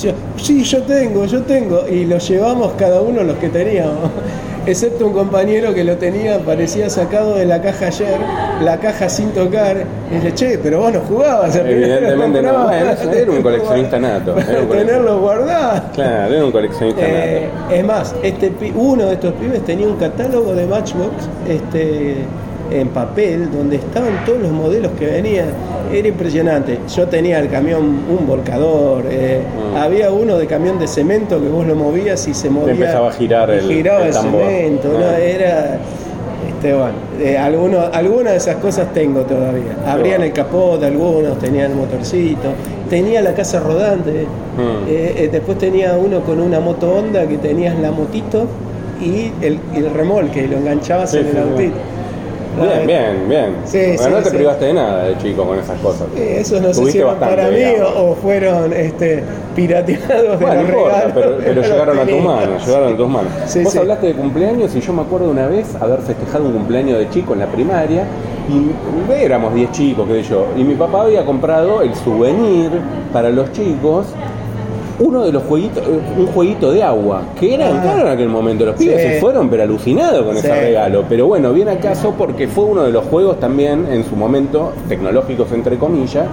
[0.00, 4.10] yo, sí, yo tengo, yo tengo, y los llevamos cada uno los que teníamos.
[4.66, 8.18] Excepto un compañero que lo tenía, parecía sacado de la caja ayer,
[8.62, 9.84] la caja sin tocar.
[10.10, 11.56] Y le che, pero vos no jugabas.
[11.56, 12.52] Evidentemente no.
[12.54, 12.70] comprabas".
[12.70, 14.30] Bueno, eso era un coleccionista nato.
[14.32, 14.76] Era un coleccionista.
[14.86, 15.82] Tenerlo guardado.
[15.94, 17.74] Claro, era un coleccionista Eh, nato.
[17.74, 22.16] es más, este, uno de estos pibes tenía un catálogo de Matchbox este,
[22.70, 25.46] en papel donde estaban todos los modelos que venían.
[25.92, 26.78] Era impresionante.
[26.94, 29.40] Yo tenía el camión, un volcador, eh,
[29.72, 29.76] Mm.
[29.76, 32.72] había uno de camión de cemento que vos lo movías y se movía.
[32.74, 34.88] empezaba a girar el- giraba el cemento.
[34.92, 35.10] ¿no?
[35.16, 35.78] Era.
[36.48, 39.76] Este, bueno, eh, alguno- algunas de esas cosas tengo todavía.
[39.86, 42.48] Abrían el capot, algunos tenían el motorcito.
[42.90, 44.26] Tenía la casa rodante.
[44.56, 44.86] Mm.
[44.88, 48.46] Eh, después tenía uno con una moto Honda que tenías la motito
[49.00, 51.48] y el, el remolque, y lo enganchabas Sí, en el sí, sí.
[51.50, 51.74] autito.
[52.56, 53.56] Bien, bien, bien.
[53.64, 54.36] Sí, Bueno, sí, no te sí.
[54.36, 56.06] privaste de nada de chico con esas cosas.
[56.16, 59.22] Esos no sé si para mí o, o fueron este,
[59.54, 62.22] pirateados de Bueno, los importa, regalos, pero, pero llegaron a tu tenía.
[62.22, 63.32] mano, llegaron a tus manos.
[63.62, 67.08] Vos hablaste de cumpleaños y yo me acuerdo una vez haber festejado un cumpleaños de
[67.10, 68.04] chico en la primaria
[68.48, 72.70] y éramos 10 chicos, qué sé yo, y mi papá había comprado el souvenir
[73.12, 74.06] para los chicos
[75.00, 75.82] uno de los jueguitos,
[76.18, 77.82] un jueguito de agua, que era Ah.
[77.82, 78.64] caro en aquel momento.
[78.66, 79.08] Los pibes Sí.
[79.14, 80.40] se fueron, pero alucinados con Sí.
[80.46, 81.04] ese regalo.
[81.08, 84.72] Pero bueno, viene al caso porque fue uno de los juegos también, en su momento,
[84.88, 86.26] tecnológicos entre comillas.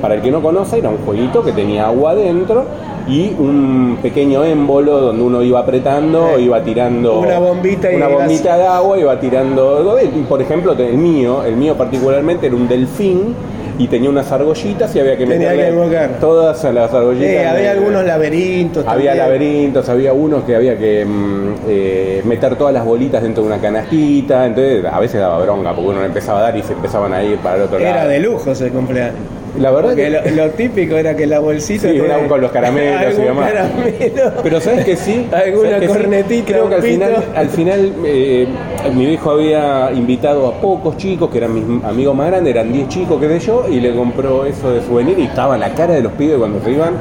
[0.00, 2.64] Para el que no conoce, era un jueguito que tenía agua adentro
[3.08, 6.44] y un pequeño émbolo donde uno iba apretando, Sí.
[6.44, 9.86] iba tirando Una bombita y una bombita de agua, iba tirando.
[10.28, 13.34] Por ejemplo, el mío, el mío particularmente era un delfín
[13.78, 17.28] y tenía unas argollitas y había que Tenía meterle que todas las argollitas.
[17.28, 18.84] Eh, había algunos laberintos.
[18.86, 19.26] había también.
[19.26, 23.58] laberintos, había unos que había que mm, eh, meter todas las bolitas dentro de una
[23.60, 27.12] canastita, entonces a veces daba bronca porque uno le empezaba a dar y se empezaban
[27.12, 28.08] a ir para el otro Era lado.
[28.10, 29.14] de lujo ese cumpleaños.
[29.58, 31.88] La verdad Porque que lo, lo típico era que la bolsita.
[31.88, 33.52] Sí, una con los caramelos y demás.
[33.52, 34.32] caramelo.
[34.42, 35.92] Pero sabes que sí, Alguna ¿Sabes que sí?
[36.00, 38.48] cornetita, Creo que al final, al final eh,
[38.94, 42.88] mi viejo había invitado a pocos chicos que eran mis amigos más grandes, eran 10
[42.88, 46.02] chicos que de yo, y le compró eso de souvenir y estaba la cara de
[46.02, 46.94] los pibes cuando se iban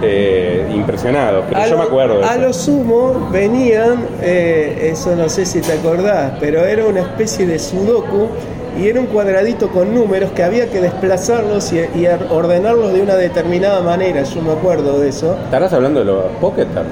[0.00, 1.44] eh, impresionados.
[1.48, 2.40] Pero A yo lo- me acuerdo de A eso.
[2.40, 7.58] lo sumo venían, eh, eso no sé si te acordás, pero era una especie de
[7.58, 8.28] sudoku
[8.76, 13.82] y era un cuadradito con números que había que desplazarlos y, ordenarlos de una determinada
[13.82, 14.22] manera.
[14.22, 15.36] Yo me acuerdo de eso.
[15.44, 16.88] ¿Estarás hablando de los Pocketers?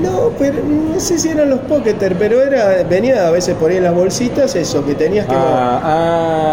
[0.00, 3.76] No, pero no sé si eran los pocketer, pero era venía a veces por ahí
[3.76, 5.80] en las bolsitas eso que tenías que Ah,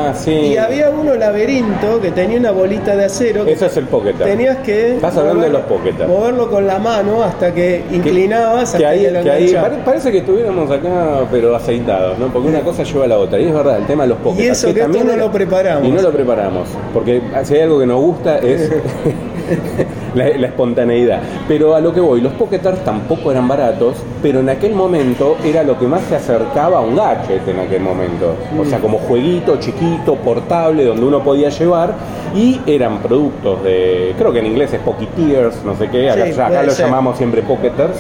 [0.10, 0.32] ah, sí.
[0.32, 4.28] y había uno laberinto que tenía una bolita de acero que Ese es el Pocketer.
[4.28, 6.08] tenías que Estás hablando de los Pocketer.
[6.08, 9.78] moverlo con la mano hasta que inclinabas que hasta ahí, que lo que ahí pare-
[9.86, 12.28] parece que estuviéramos acá pero aceitados, ¿no?
[12.28, 13.40] Porque una cosa lleva a la otra.
[13.40, 14.44] Y es verdad, el tema de los Pocket.
[14.44, 15.88] Y eso que esto no lo preparamos.
[15.88, 16.68] Y no lo preparamos.
[16.94, 18.70] Porque si hay algo que nos gusta es
[20.16, 21.20] la, la espontaneidad.
[21.48, 25.64] Pero a lo que voy, los Pocketers tampoco eran baratos, pero en aquel momento era
[25.64, 28.36] lo que más se acercaba a un gadget en aquel momento.
[28.60, 31.94] O sea, como jueguito chiquito, portable, donde uno podía llevar.
[32.36, 36.40] Y eran productos de, creo que en inglés es Pocketeers, no sé qué, acá, Sí,
[36.40, 36.86] acá lo ser.
[36.86, 37.98] llamamos siempre Pocketers.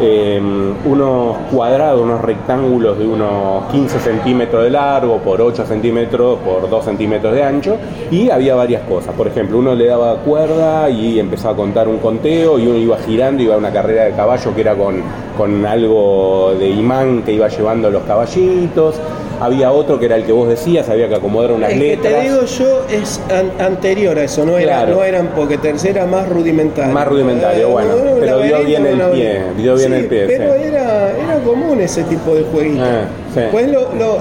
[0.00, 0.40] Eh,
[0.84, 6.84] unos cuadrados, unos rectángulos de unos 15 centímetros de largo por 8 centímetros por 2
[6.84, 7.76] centímetros de ancho
[8.10, 9.14] y había varias cosas.
[9.14, 12.98] Por ejemplo, uno le daba cuerda y empezaba a contar un conteo y uno iba
[12.98, 15.02] girando, iba a una carrera de caballo que era con,
[15.36, 19.00] con algo de imán que iba llevando los caballitos.
[19.40, 22.14] Había otro que era el que vos decías, había que acomodar unas El que letras.
[22.14, 24.94] te digo yo es an- anterior a eso, no, era, Claro.
[24.96, 26.92] no eran porque tercera más rudimentario.
[26.94, 30.24] Más rudimentario, bueno, era un pero dio bien el pie, dio bien Sí, el pie,
[30.26, 30.62] Pero sí.
[30.64, 32.86] era, era común ese tipo de jueguitos.
[32.88, 33.40] Ah, sí.
[33.50, 34.18] Pues lo, lo-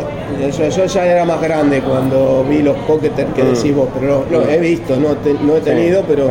[0.51, 3.54] yo, yo ya era más grande cuando vi los pocketer que Mm.
[3.54, 4.49] decís vos, pero lo, lo Mm.
[4.49, 6.28] he visto, no, te- no he tenido, pero,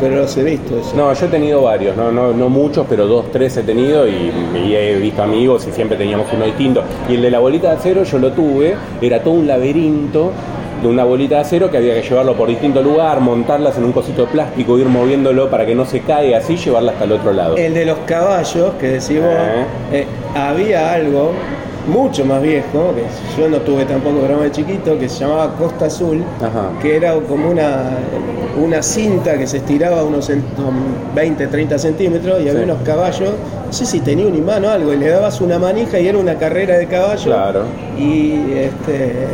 [0.00, 0.78] pero los he visto.
[0.78, 0.92] eso.
[0.96, 4.32] No, yo he tenido varios, no, no, no muchos, pero dos, tres he tenido y,
[4.64, 6.82] y he visto amigos y siempre teníamos uno distinto.
[7.08, 10.32] Y el de la bolita de acero yo lo tuve, era todo un laberinto
[10.82, 13.92] de una bolita de acero que había que llevarlo por distinto lugar, montarlas en un
[13.92, 17.32] cosito de plástico, ir moviéndolo para que no se caiga, así llevarla hasta el otro
[17.34, 17.56] lado.
[17.58, 19.64] El de los caballos, que decís vos, Eh.
[19.92, 21.32] eh, había algo
[21.90, 25.86] mucho más viejo, que yo no tuve tampoco programa de chiquito, que se llamaba Costa
[25.86, 26.70] Azul, Ajá.
[26.80, 27.90] que era como una,
[28.62, 30.42] una cinta que se estiraba unos cent-
[31.14, 32.64] 20, 30 centímetros y había Sí.
[32.70, 33.30] unos caballos,
[33.66, 36.18] no sé si tenía un imán o algo, y le dabas una manija y era
[36.18, 37.24] una carrera de caballos.
[37.24, 37.62] Claro.
[37.98, 39.26] Y este,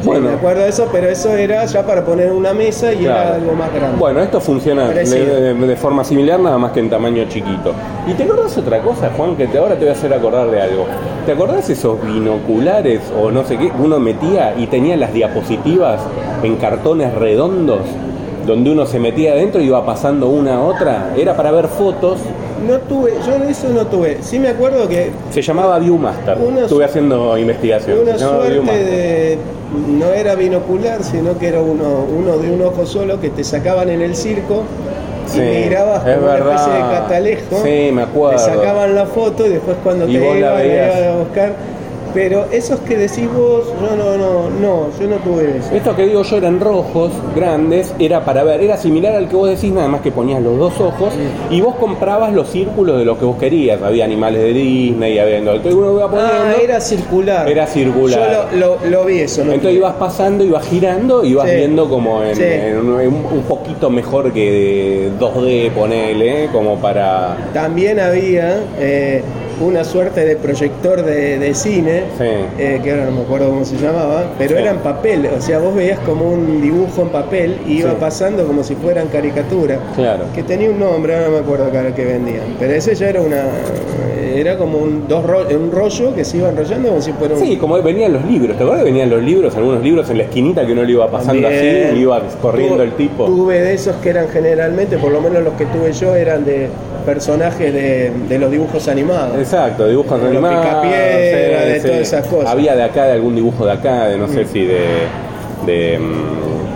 [0.00, 0.28] sí, Bueno.
[0.28, 3.20] me acuerdo de eso, pero eso era ya para poner una mesa y Claro.
[3.28, 3.98] era algo más grande.
[3.98, 5.34] Bueno, esto funciona de, Parecido.
[5.40, 7.72] de- de forma similar, nada más que en tamaño chiquito.
[8.06, 9.36] ¿Y te acordás otra cosa, Juan?
[9.36, 10.86] Que te, ahora te voy a hacer acordar de algo.
[11.26, 13.72] ¿Te acordás esos binoculares o no sé qué?
[13.82, 16.00] Uno metía y tenía las diapositivas
[16.44, 17.80] en cartones redondos,
[18.46, 21.14] donde uno se metía adentro y iba pasando una a otra.
[21.16, 22.20] Era para ver fotos.
[22.64, 24.18] No tuve, yo de eso no tuve.
[24.22, 26.38] Sí me acuerdo que Se llamaba Viewmaster.
[26.62, 27.98] Estuve haciendo investigación.
[28.02, 29.38] una suerte de
[29.98, 33.90] no era binocular sino que era uno uno de un ojo solo que te sacaban
[33.90, 34.62] en el circo
[35.26, 37.62] Sí, y mirabas es como una especie de catalejo.
[37.64, 38.44] Sí, me acuerdo.
[38.44, 41.52] te sacaban la foto y después cuando Y te la iban, la iban a buscar
[42.16, 46.06] pero esos que decís vos yo no no no yo no tuve eso Esto que
[46.06, 49.86] digo yo eran rojos, grandes, era para ver, era similar al que vos decís, nada
[49.88, 51.12] más que ponías los dos ojos
[51.50, 53.80] y vos comprabas los círculos de lo que vos querías.
[53.82, 56.32] Había animales de Disney, había que uno iba poniendo.
[56.34, 58.48] ah era circular Era circular.
[58.52, 61.56] yo lo, lo, lo vi eso no Entonces ibas pasando, ibas girando, ibas Sí.
[61.56, 62.42] viendo como en, Sí.
[62.44, 67.36] en un, en un poquito mejor que 2D, ponele, como para...
[67.52, 69.22] También había eh,
[69.60, 72.24] una suerte de proyector de, de cine, Sí.
[72.58, 74.62] eh, que ahora no me acuerdo cómo se llamaba, pero Sí.
[74.62, 77.96] era en papel, o sea, vos veías como un dibujo en papel y iba Sí.
[77.98, 79.78] pasando como si fueran caricaturas.
[79.94, 80.24] Claro.
[80.34, 83.20] Que tenía un nombre, ahora no me acuerdo qué que vendían, pero ese ya era
[83.22, 83.44] una
[84.34, 87.40] era como un dos ro- un rollo que se iba enrollando como si fuera un
[87.40, 90.24] Sí, como venían los libros, ¿te acuerdas que venían los libros, algunos libros en la
[90.24, 91.86] esquinita que uno le iba pasando También.
[91.86, 93.24] así, y iba corriendo Tu- el tipo?
[93.24, 96.68] Tuve de esos que eran generalmente, por lo menos los que tuve yo, eran de
[97.06, 99.38] personajes de, de los dibujos animados.
[99.38, 100.66] Exacto, dibujos animados.
[100.66, 102.50] Picapiedra, de todas esas cosas.
[102.50, 104.84] Había de acá, de algún dibujo de acá, de no sé si de.
[105.64, 105.98] de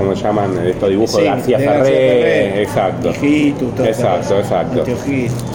[0.01, 0.67] ¿Cómo se llaman?
[0.67, 2.63] Estos dibujos Sí, de García Ferré.
[2.63, 3.11] Exacto.
[3.11, 4.85] Exacto, exacto.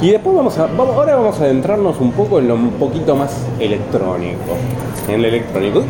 [0.01, 0.67] Y después vamos a.
[0.67, 4.55] Vamos, ahora vamos a adentrarnos un poco en lo un poquito más electrónico.
[5.09, 5.83] En lo electrónico.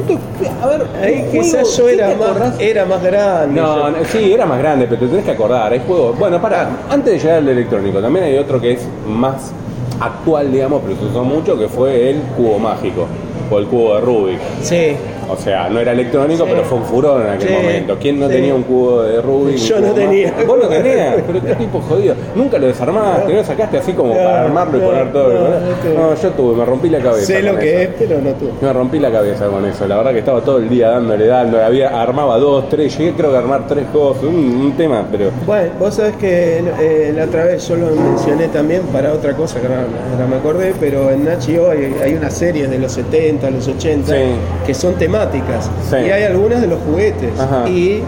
[0.61, 3.61] A ver, Ahí quizás yo ¿sí era más, era más grande.
[3.61, 5.71] No, sí, era más grande, pero te tenés que acordar.
[5.71, 6.17] Hay juegos.
[6.17, 9.51] Bueno, para, antes de llegar al electrónico, también hay otro que es más
[9.99, 13.07] actual, digamos, pero se usó mucho, que fue el cubo mágico
[13.49, 14.39] o el cubo de Rubik.
[14.61, 14.95] Sí,
[15.29, 16.49] O sea, no era electrónico, Sí.
[16.51, 17.97] pero fue un furor en aquel Sí, momento.
[17.99, 18.33] ¿Quién no sí.
[18.33, 19.55] tenía un cubo de Rubik?
[19.57, 20.33] Yo no tenía.
[20.47, 22.15] Vos no tenías, pero qué tipo jodido.
[22.35, 25.33] Nunca lo desarmaste, no lo sacaste así como No, para armarlo y poner todo.
[25.33, 25.39] no,
[25.81, 26.15] tuve.
[26.21, 27.25] Yo tuve, me rompí la cabeza.
[27.25, 27.91] sé lo que eso.
[27.91, 28.49] es, pero no tú.
[28.61, 31.63] Me rompí la cabeza con eso, la verdad que estaba todo el día dándole, dándole,
[31.63, 35.29] había, armaba dos, tres, llegué creo que a armar tres cosas, un, un tema, pero
[35.45, 39.59] Bueno, vos sabés que eh, la otra vez yo lo mencioné también para otra cosa
[39.59, 43.67] que ahora, me acordé, pero en Nacho hay, hay una serie de los 70, los
[43.67, 44.21] 80 Sí.
[44.65, 44.93] que son
[45.25, 45.95] temáticas Sí.
[46.07, 47.67] y hay algunas de los juguetes Ajá.
[47.69, 48.01] y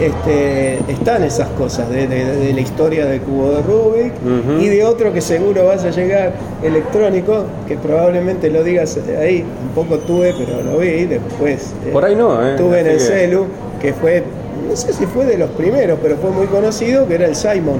[0.00, 4.12] este, están esas cosas de, de- de la historia del cubo de Rubik
[4.60, 6.32] y de otro que seguro vas a llegar
[6.62, 11.72] electrónico, que probablemente lo digas ahí, un poco tuve, pero lo vi después.
[11.86, 12.56] eh, por ahí no, ¿eh?
[12.58, 13.46] Tuve en el que- celu,
[13.80, 14.22] que fue,
[14.68, 17.78] no sé si fue de los primeros, pero fue muy conocido, que era el Simon.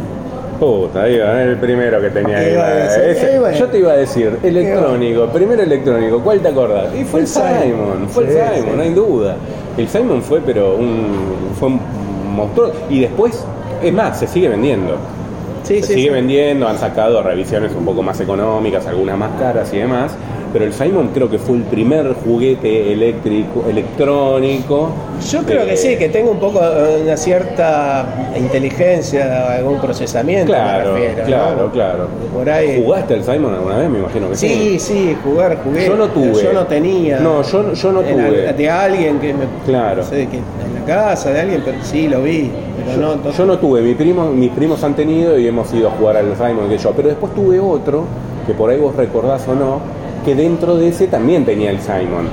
[0.59, 2.53] Puta, va, el primero que tenía ahí.
[2.53, 3.53] Iba va.
[3.53, 6.95] Yo te iba a decir, electrónico, primero electrónico, ¿cuál te acordás?
[6.95, 7.62] Y fue el El Simon.
[7.62, 8.77] Simon, fue el Simon, sí.
[8.77, 9.37] no hay duda.
[9.77, 11.81] El Simon fue, pero un, fue un
[12.35, 12.73] monstruo.
[12.88, 13.45] Y después,
[13.83, 14.97] es más, se sigue vendiendo.
[15.62, 19.79] Sí, se sigue vendiendo, han sacado revisiones un poco más económicas, algunas más caras y
[19.79, 20.12] demás.
[20.57, 24.88] Pero el Simon creo que fue el primer juguete eléctrico, electrónico.
[25.31, 30.47] Yo creo Eh, que sí, que tenga un poco eh, una cierta inteligencia, algún procesamiento.
[30.47, 31.27] Claro, me refiero, ¿no?
[31.27, 32.09] claro, claro.
[32.33, 32.83] Por ahí.
[32.83, 33.90] ¿Jugaste al Simon alguna vez?
[33.90, 34.49] Me imagino que sí.
[34.49, 35.88] Sí, sí, jugar, jugué.
[35.88, 36.42] Yo no tuve.
[36.42, 37.21] Yo no tenía.
[37.21, 38.53] No, yo, yo no tuve.
[38.55, 39.45] de alguien que me.
[39.66, 40.03] Claro.
[40.03, 42.51] No sé qué, en la casa de alguien, pero sí lo vi.
[42.87, 45.88] Pero no, no- Yo no tuve, mi primo, mis primos han tenido y hemos ido
[45.88, 48.05] a jugar al Simon que yo, pero después tuve otro,
[48.47, 49.81] que por ahí vos recordás o no,
[50.27, 52.27] que dentro de ese también tenía el Simon,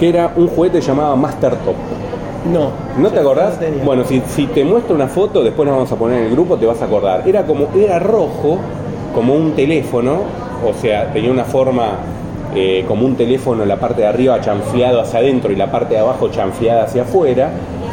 [0.00, 1.76] que era un juguete llamado Master Top.
[2.52, 2.70] no.
[3.00, 3.60] ¿No te acordás?
[3.60, 6.32] no bueno, si, si te muestro una foto, después nos vamos a poner en el
[6.32, 7.22] grupo, te vas a acordar.
[7.24, 8.58] Era como, era rojo,
[9.14, 10.22] como un teléfono,
[10.66, 11.98] o sea, tenía una forma
[12.56, 16.00] eh, como un teléfono la parte de arriba chanfleado hacia adentro y la parte de
[16.00, 17.50] abajo chanfleada hacia afuera,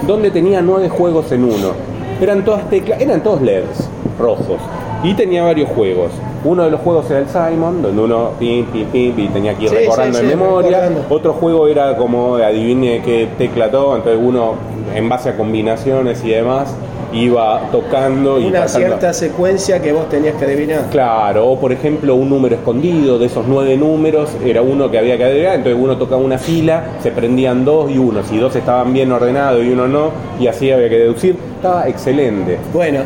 [0.08, 1.74] donde tenía nueve juegos en uno.
[2.20, 3.88] Eran todas teclas, eran todos LEDs
[4.18, 4.58] rojos.
[5.04, 6.12] Y tenía varios juegos.
[6.46, 9.64] Uno de los juegos era el Simon, donde uno pim, pim, pim, y tenía que
[9.64, 10.80] ir Sí, recordando sí, en sí, memoria.
[10.82, 11.16] recordando.
[11.16, 14.56] Otro juego era como adivine qué tecla todo, entonces uno
[14.94, 16.76] en base a combinaciones y demás
[17.14, 18.88] iba tocando y Una pasando.
[18.88, 20.86] cierta secuencia que vos tenías que adivinar.
[20.92, 25.18] Claro, o por ejemplo un número escondido, de esos nueve números era uno que había
[25.18, 28.92] que agregar, entonces uno tocaba una fila, se prendían dos y uno, si dos estaban
[28.94, 32.58] bien ordenados y uno no, y así había que deducir, estaba excelente.
[32.74, 33.02] Bueno,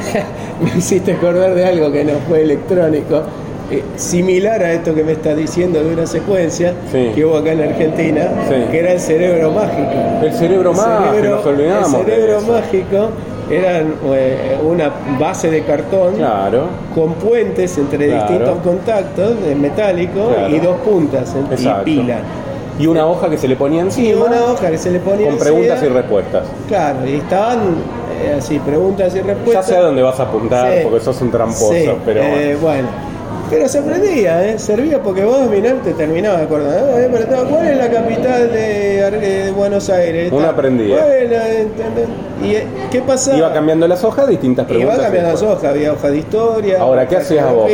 [0.62, 3.22] me hiciste acordar de algo que no fue electrónico.
[3.70, 7.10] eh, similar a esto que me estás diciendo de una secuencia Sí.
[7.14, 8.54] que hubo acá en Argentina, Sí.
[8.70, 9.90] que era el cerebro mágico.
[10.22, 11.94] El cerebro El mágico, cerebro- nos olvidamos.
[11.94, 13.08] El cerebro mágico
[13.56, 18.20] era eh, una base de cartón Claro, con puentes entre Claro.
[18.28, 20.54] distintos contactos metálicos Claro.
[20.56, 21.84] y dos puntas en- y Exacto.
[21.84, 22.18] pila.
[22.78, 25.28] y una hoja que se le ponía Y encima una hoja que se le ponía
[25.28, 26.44] con preguntas y respuestas.
[26.68, 27.58] Claro, y estaban
[28.24, 29.66] eh, así, preguntas y Ya respuestas.
[29.66, 30.78] sé a dónde vas a apuntar Sí.
[30.82, 32.88] porque sos un tramposo, Sí, pero eh, bueno.
[33.52, 34.58] Pero se aprendía, ¿eh?
[34.58, 36.78] servía porque vos dominar te terminabas de acordar.
[36.98, 39.10] Eh, pero estaba, ¿Cuál es la capital de, eh,
[39.44, 40.32] de Buenos Aires?
[40.32, 40.96] Uno aprendía.
[40.96, 42.08] ¿cuál es la- entendés?
[42.42, 43.36] ¿Y eh, qué pasaba?
[43.36, 44.98] iba cambiando las hojas, distintas Iba preguntas.
[44.98, 46.80] y cambiando las hojas, había hoja de historia.
[46.80, 47.70] Ahora, ¿qué hacías vos?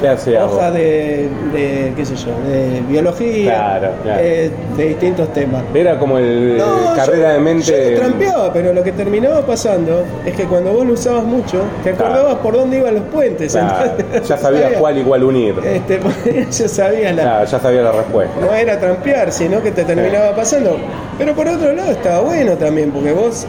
[0.00, 0.74] ¿Qué hacías Hoja vos?
[0.74, 4.20] de, de, qué sé yo, de biología, Claro, claro.
[4.22, 5.62] eh, de distintos temas.
[5.74, 7.90] Era como el No, carrera yo- de mente.
[7.94, 11.92] Yo trampeaba, pero lo que terminaba pasando es que cuando vos lo usabas mucho, te
[11.92, 12.04] Claro.
[12.14, 13.52] acordabas por dónde iban los puentes.
[13.52, 15.54] Claro, entonces, ya sabías cuál y unir.
[15.64, 16.00] Este,
[16.50, 17.22] ya sabías la.
[17.22, 18.34] Claro, ya sabía la respuesta.
[18.40, 20.76] No era trampear, sino que te terminaba pasando.
[21.18, 23.46] Pero por otro lado estaba bueno también, porque vos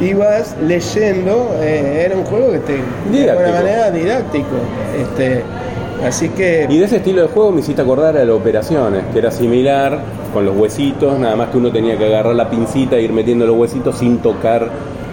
[0.00, 2.82] ibas leyendo, eh, era un juego que te.
[3.10, 4.56] De alguna manera didáctico.
[5.00, 5.42] Este,
[6.04, 6.66] así que.
[6.68, 10.00] Y de ese estilo de juego me hiciste acordar a las operaciones, que era similar,
[10.32, 13.46] con los huesitos, nada más que uno tenía que agarrar la pincita e ir metiendo
[13.46, 14.68] los huesitos sin tocar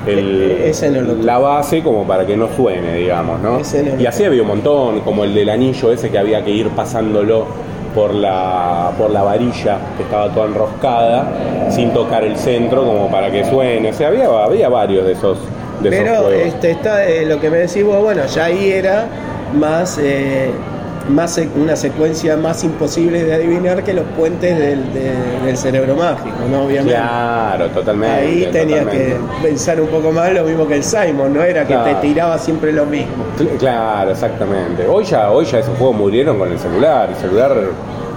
[0.07, 1.23] el- E- ese no lo tuve.
[1.23, 3.57] la base como para que no suene, digamos, ¿no?
[3.59, 6.43] Ese no lo y así había un montón, como el del anillo ese que había
[6.43, 7.45] que ir pasándolo
[7.93, 11.27] por la, por la varilla que estaba toda enroscada,
[11.69, 13.89] sin tocar el centro como para que suene.
[13.89, 15.37] O sea, había, había varios de esos,
[15.81, 16.45] de esos Pero juegos.
[16.45, 19.05] este, está eh, lo que me decís vos, bueno, ya ahí era
[19.57, 20.49] más, eh,
[21.09, 25.13] más una secuencia más imposible de adivinar que los puentes del, de-
[25.45, 26.63] del cerebro mágico, ¿no?
[26.65, 26.93] Obviamente.
[26.95, 28.15] Claro, totalmente.
[28.15, 29.17] Ahí tenías totalmente.
[29.41, 31.99] que pensar un poco más lo mismo que el Simon, no era que Claro.
[31.99, 33.23] te tiraba siempre lo mismo.
[33.37, 34.87] Cl- Claro, exactamente.
[34.87, 37.09] Hoy ya, hoy ya esos juegos murieron con el celular.
[37.09, 37.55] El celular,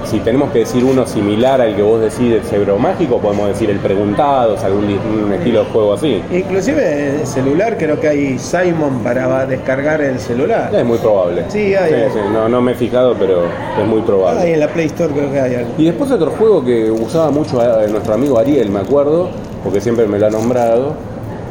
[0.04, 3.68] si tenemos que decir uno similar al que vos decís del cerebro mágico, podemos decir
[3.70, 4.84] el preguntados, algún
[5.24, 6.22] un estilo de juego así.
[6.32, 10.74] Inclusive el celular creo que hay Simon para descargar el celular.
[10.74, 11.44] Es muy probable.
[11.48, 11.92] Sí, hay.
[12.12, 14.40] sí, no, no me he fijado, pero es muy probable.
[14.40, 15.70] Ahí en la Play Store creo que hay algo.
[15.76, 19.28] Y después otro juego que usaba mucho a- nuestro amigo Ariel, me acuerdo,
[19.64, 20.94] porque siempre me lo ha nombrado,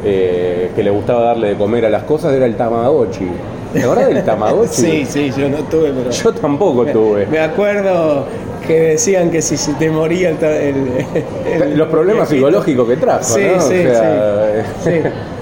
[0.04, 3.28] eh, que le gustaba darle de comer a las cosas, era el Tamagotchi.
[3.72, 4.82] ¿Te acordás del Tamagotchi?
[4.82, 6.10] Sí, sí, yo no tuve, pero.
[6.10, 7.26] Yo tampoco tuve.
[7.26, 8.24] Me acuerdo
[8.66, 13.22] que decían que si te moría el, el- el- Los problemas el- psicológicos que trajo,
[13.24, 13.56] Sí, ¿no?
[13.56, 14.90] O sí, sea, sí.
[14.90, 15.00] sí.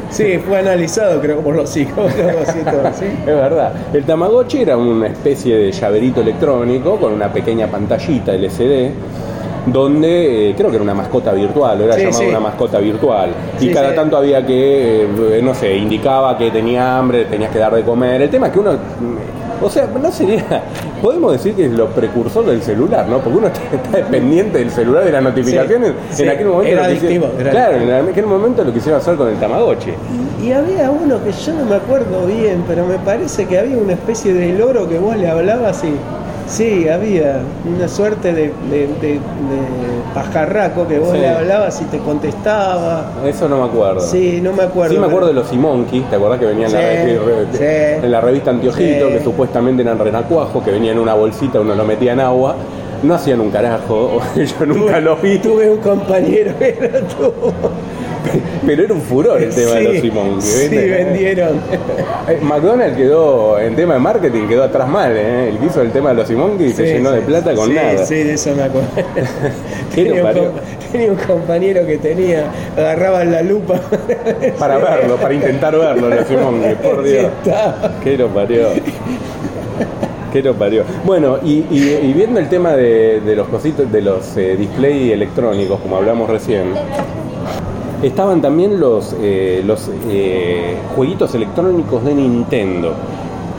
[0.08, 2.14] Sí, fue analizado creo por los psicólogos
[2.54, 3.06] y todo, ¿sí?
[3.20, 3.72] Es verdad.
[3.92, 8.90] El Tamagotchi era una especie de llaverito electrónico con una pequeña pantallita LCD
[9.66, 12.28] donde eh, creo que era una mascota virtual, era Sí, llamado sí.
[12.28, 13.30] una mascota virtual.
[13.60, 17.74] Y cada tanto había que, eh, no sé, indicaba que tenía hambre, tenías que dar
[17.74, 18.22] de comer.
[18.22, 20.44] El tema es que uno, mm, o sea, no sería,
[21.02, 23.18] podemos decir que es lo precursor del celular, ¿no?
[23.18, 25.92] Porque uno está, dependiente del celular de las notificaciones.
[26.18, 29.90] En aquel momento Era era claro, en aquel momento lo quisieron hacer con el Tamagotchi.
[30.44, 33.94] Y había uno que yo no me acuerdo bien, pero me parece que había una
[33.94, 35.94] especie de loro que vos le hablabas y.
[36.46, 39.20] Sí, había una suerte de, de- de- de
[40.14, 41.18] pajarraco que vos Sí.
[41.18, 43.10] le hablabas y te contestaba.
[43.26, 44.00] Eso no me acuerdo.
[44.00, 44.94] Sí, no me acuerdo.
[44.94, 47.64] Sí, me acuerdo de los Simonkeys, ¿te acordás que venían en, la sí.
[48.04, 51.84] en la revista Antiojito, que supuestamente eran renacuajos, que venían en una bolsita, uno lo
[51.84, 52.54] metía en agua?
[53.02, 57.52] No hacían un carajo, yo nunca Tuve- los vi, Tuve un compañero que lo tuvo.
[58.66, 60.42] pero era un furor el tema de los Sí, Simón.
[60.42, 61.60] Sí, vendieron.
[62.28, 65.50] Eh, McDonald's quedó, en tema de marketing, quedó atrás mal, ¿eh?
[65.50, 67.54] El que hizo el tema de los Simón y se Sí, llenó de sí, plata
[67.54, 68.04] con sí, nada.
[68.04, 68.88] Sí, de eso me acuerdo.
[69.94, 70.50] ¿Qué lo tenía, un
[70.92, 73.80] tenía compañero que tenía, agarraba la lupa
[74.58, 77.26] Para verlo, para intentar verlo, los Simón, por Sí, Dios.
[78.02, 78.68] ¿Qué lo parió?
[80.32, 80.82] ¿Qué lo parió?
[81.04, 84.56] Bueno, y, y- viendo el tema de, los cositos, de los eh,
[85.12, 86.72] electrónicos, como hablamos recién,
[88.02, 92.92] estaban también los, eh, los eh, jueguitos electrónicos de Nintendo.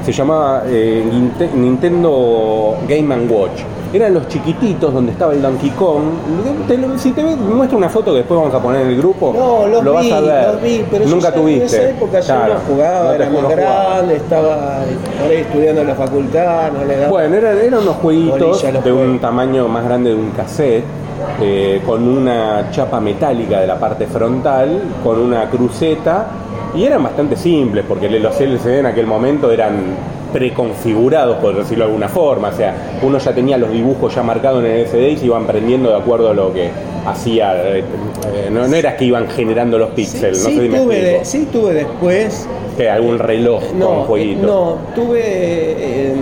[0.06, 3.62] Se llamaba eh, Ninte- Nintendo Game Watch.
[3.93, 6.04] Eran los chiquititos donde estaba el Donkey Kong.
[6.67, 9.67] Te si te muestro una foto que después vamos a poner en el grupo, No,
[9.67, 10.54] los lo vi, vas a ver.
[10.54, 11.62] los vi, pero yo Nunca tuviste.
[11.62, 14.80] en esa época yo Claro, no jugaba, no era más grande, estaba
[15.32, 17.10] estudiando en la facultad, no le daba.
[17.10, 20.84] Bueno, eran, eran unos jueguitos de un tamaño más grande de un cassette,
[21.41, 26.28] eh, con una chapa metálica de la parte frontal, con una cruceta,
[26.76, 29.76] y eran bastante simples, porque los LCD en aquel momento eran
[30.34, 34.63] preconfigurados, por decirlo de alguna forma, o sea, uno ya tenía los dibujos ya marcados
[34.63, 36.70] en el LCD y se iban prendiendo de acuerdo a lo que
[37.06, 37.84] hacía, eh,
[38.34, 40.80] eh, no, no era que iban generando los sí, píxeles, no sí sé si me
[40.80, 42.48] tuve de- sí tuve después
[42.92, 44.46] algún reloj con No, jueguitos.
[44.46, 46.13] no, tuve eh,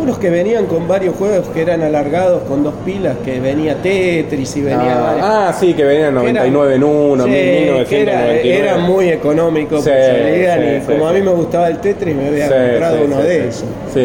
[0.00, 4.56] unos que venían con varios juegos que eran alargados con dos pilas, que venía Tetris
[4.56, 4.78] y venía...
[4.98, 8.58] varias- Ah, ah, sí, que venían que 99 en uno, sí, que era, 1999.
[8.58, 12.28] era muy económico, Sí, salían sí, y como a mí me gustaba el Tetris, me
[12.28, 13.64] había comprado uno de esos,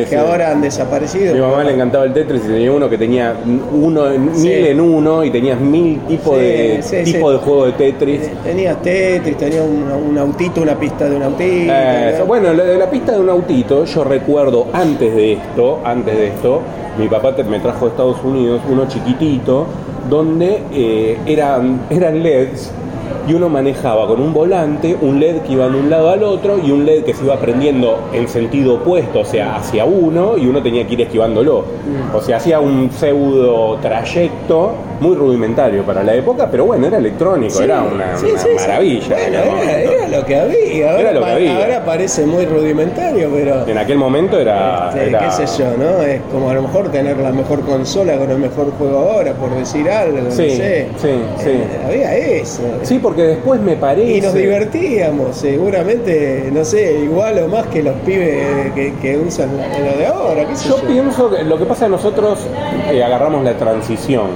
[0.09, 1.33] que ahora han desaparecido.
[1.33, 3.33] Mi mamá le encantaba el Tetris y tenía uno que tenía
[3.73, 8.21] uno mil en uno y tenías mil tipos de tipo de juego de Tetris.
[8.43, 11.71] Tenía Tetris, tenía un, un autito, una pista de un autito.
[11.73, 12.25] Eh, ¿no?
[12.25, 16.27] bueno, la de la pista de un autito, yo recuerdo antes de esto, antes de
[16.27, 16.61] esto,
[16.97, 19.67] mi papá me trajo de Estados Unidos uno chiquitito
[20.09, 22.71] donde eh, eran, eran LEDs
[23.27, 26.57] y uno manejaba con un volante un LED que iba de un lado al otro
[26.63, 30.47] y un LED que se iba prendiendo en sentido opuesto, o sea, hacia uno y
[30.47, 31.63] uno tenía que ir esquivándolo.
[32.13, 37.53] O sea, hacía un pseudo trayecto muy rudimentario para la época, pero bueno, era electrónico,
[37.55, 38.55] Sí, era una, sí, una sí, sí.
[38.55, 39.25] maravilla.
[39.25, 40.89] en Bueno, era, era lo que había.
[40.91, 41.57] Ahora, Era lo que pa- había.
[41.57, 43.67] ahora parece muy rudimentario, pero.
[43.67, 46.01] En aquel momento era, este, era- qué sé yo, ¿no?
[46.03, 49.49] Es como a lo mejor tener la mejor consola con el mejor juego ahora, por
[49.55, 50.87] decir algo, no sé.
[50.97, 51.49] sí, sí.
[51.49, 52.61] Eh, había eso.
[52.83, 54.17] Sí, porque después me parece.
[54.17, 59.49] Y nos divertíamos, seguramente, no sé, igual o más que los pibes que, que usan
[59.57, 60.87] lo de ahora, qué sé Yo yo.
[60.87, 62.45] pienso que lo que pasa es que nosotros
[62.91, 64.27] eh, agarramos la transición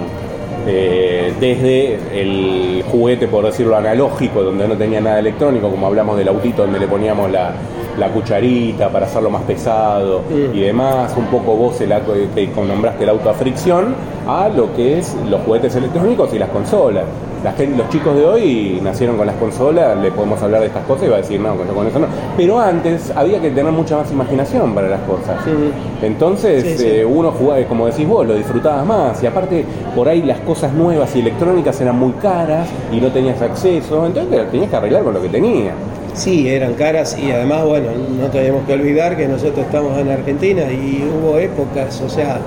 [0.65, 6.29] eh, desde el juguete, por decirlo analógico, donde no tenía nada electrónico, como hablamos del
[6.29, 7.53] autito donde le poníamos la,
[7.97, 10.55] la cucharita para hacerlo más pesado Mm.
[10.55, 13.95] y demás, un poco vos el, auto- que nombraste el auto a fricción,
[14.27, 17.03] a lo que es los juguetes electrónicos y las consolas.
[17.43, 20.85] La gente, los chicos de hoy nacieron con las consolas, le podemos hablar de estas
[20.85, 22.07] cosas y va a decir, no, con eso no.
[22.37, 25.45] Pero antes había que tener mucha más imaginación para las cosas.
[25.45, 26.05] Mm.
[26.05, 26.85] Entonces Sí, sí.
[26.87, 29.21] eh, uno jugaba, como decís vos, lo disfrutabas más.
[29.21, 33.41] Y aparte, por ahí las cosas nuevas y electrónicas eran muy caras y no tenías
[33.41, 34.05] acceso.
[34.05, 35.73] Entonces te tenías que arreglar con lo que tenías.
[36.13, 37.87] Sí, eran caras y además, bueno,
[38.19, 42.37] no tenemos que olvidar que nosotros estamos en Argentina y hubo épocas, o sea,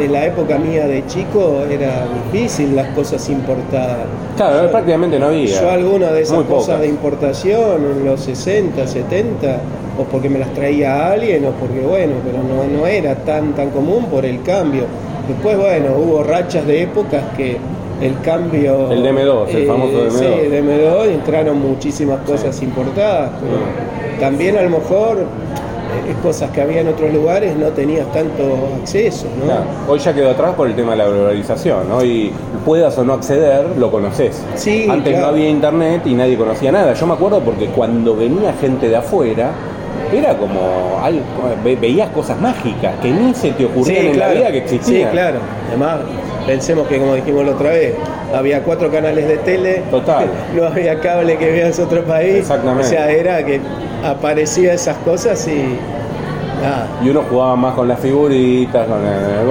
[0.00, 4.06] en la época mía de chico era difícil las cosas importadas.
[4.36, 5.46] Claro, Yo- prácticamente no había.
[5.60, 9.58] Yo algunas de esas cosas de importación en los 60, 70,
[9.98, 13.70] o porque me las traía alguien, o porque bueno, pero no, no era tan tan
[13.70, 14.84] común por el cambio.
[15.26, 17.56] Después, bueno, hubo rachas de épocas que
[18.00, 18.90] el cambio...
[18.90, 20.10] El DM2, el famoso DM2.
[20.10, 26.60] Sí, el DM2, entraron muchísimas cosas importadas, pero también a lo mejor eh, cosas que
[26.62, 28.42] había en otros lugares no tenías tanto
[28.82, 29.92] acceso, ¿no?
[29.92, 31.90] Hoy ya quedó atrás por el tema de la globalización.
[31.92, 32.32] Hoy
[32.64, 34.42] puedas o no acceder, lo conoces.
[34.56, 35.26] Sí, Antes claro.
[35.28, 36.92] no había internet y nadie conocía nada.
[36.94, 39.50] Yo me acuerdo porque cuando venía gente de afuera,
[40.12, 40.60] era como
[41.02, 41.20] algo,
[41.64, 45.04] ve- veías cosas mágicas que ni se te ocurrían en la vida que existían.
[45.04, 45.38] Sí, claro.
[45.68, 45.98] Además,
[46.46, 47.94] pensemos que como dijimos la otra vez,
[48.34, 49.82] había cuatro canales de tele.
[49.90, 50.26] Total.
[50.56, 52.36] No había cable que veas otro país.
[52.36, 52.86] Exactamente.
[52.86, 53.60] O sea, era que
[54.04, 55.76] aparecía esas cosas y
[56.62, 56.88] nada.
[57.04, 59.46] Y uno jugaba más con las figuritas, con el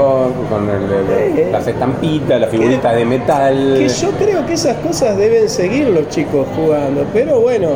[0.50, 3.76] con el- el- las estampitas, las figuritas de metal.
[3.78, 7.70] Que yo creo que esas cosas deben seguir los chicos jugando, pero bueno,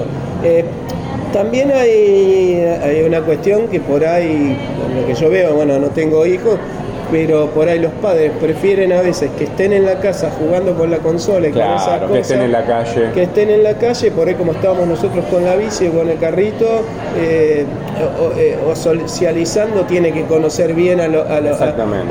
[0.44, 0.66] eh,
[1.34, 4.58] también hay, hay una cuestión que por ahí,
[5.00, 6.56] lo que yo veo, bueno, no tengo hijos,
[7.12, 10.91] pero por ahí los padres prefieren a veces que estén en la casa jugando con
[10.91, 12.12] la consola y con esas cosas.
[12.12, 13.12] que estén en la calle.
[13.13, 16.10] que estén en la calle, por ahí como estábamos nosotros con la bici o con
[16.10, 16.65] el carrito,
[17.17, 17.65] eh,
[18.21, 21.56] o, eh, o socializando, tiene que conocer bien a, lo- a lo-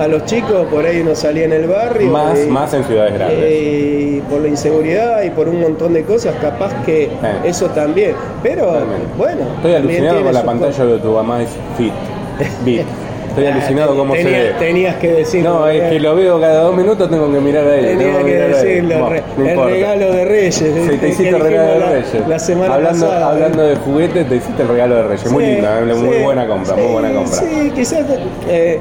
[0.02, 2.10] a- los chicos, por ahí uno salía en el barrio.
[2.10, 3.38] Más, eh, más en ciudades grandes.
[3.40, 7.08] eh, y por la inseguridad y por un montón de cosas, capaz que
[7.44, 8.12] eso también.
[8.42, 9.06] Pero Totalmente.
[9.16, 11.92] bueno, Estoy alucinado con la pantalla de tu mamá es fit.
[13.38, 14.52] Estoy Ah, alucinado cómo se ve.
[14.58, 15.50] Tenías que decirlo.
[15.60, 17.88] No, es que lo veo cada dos minutos, tengo que mirar a ella.
[17.88, 19.70] Tenía tengo que decirlo, no el importa.
[19.70, 20.54] regalo de Reyes.
[20.56, 22.28] Sí, te hiciste el regalo de Reyes.
[22.28, 23.30] La semana hablando, pasada.
[23.30, 25.30] hablando de juguetes, te hiciste el regalo de Reyes.
[25.30, 25.94] muy linda, ¿eh?
[25.94, 27.36] muy buena compra, muy buena compra.
[27.38, 28.04] Sí, quizás
[28.48, 28.80] eh,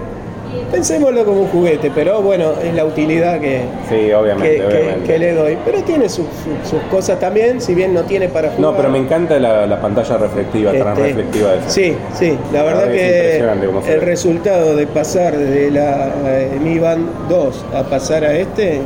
[0.72, 5.04] pensémoslo como un juguete, pero bueno, es la utilidad que, Sí, obviamente, que, que- obviamente.
[5.14, 5.58] que le doy.
[5.66, 8.62] Pero tiene sus, sus- sus cosas también, si bien no tiene para jugar.
[8.62, 11.70] No, pero me encanta la, la pantalla reflectiva, Este, reflectiva de esa.
[11.70, 13.40] Sí, sí, la verdad que
[13.94, 18.80] el resultado de pasar de la eh, Mi Band 2 a pasar a este eh,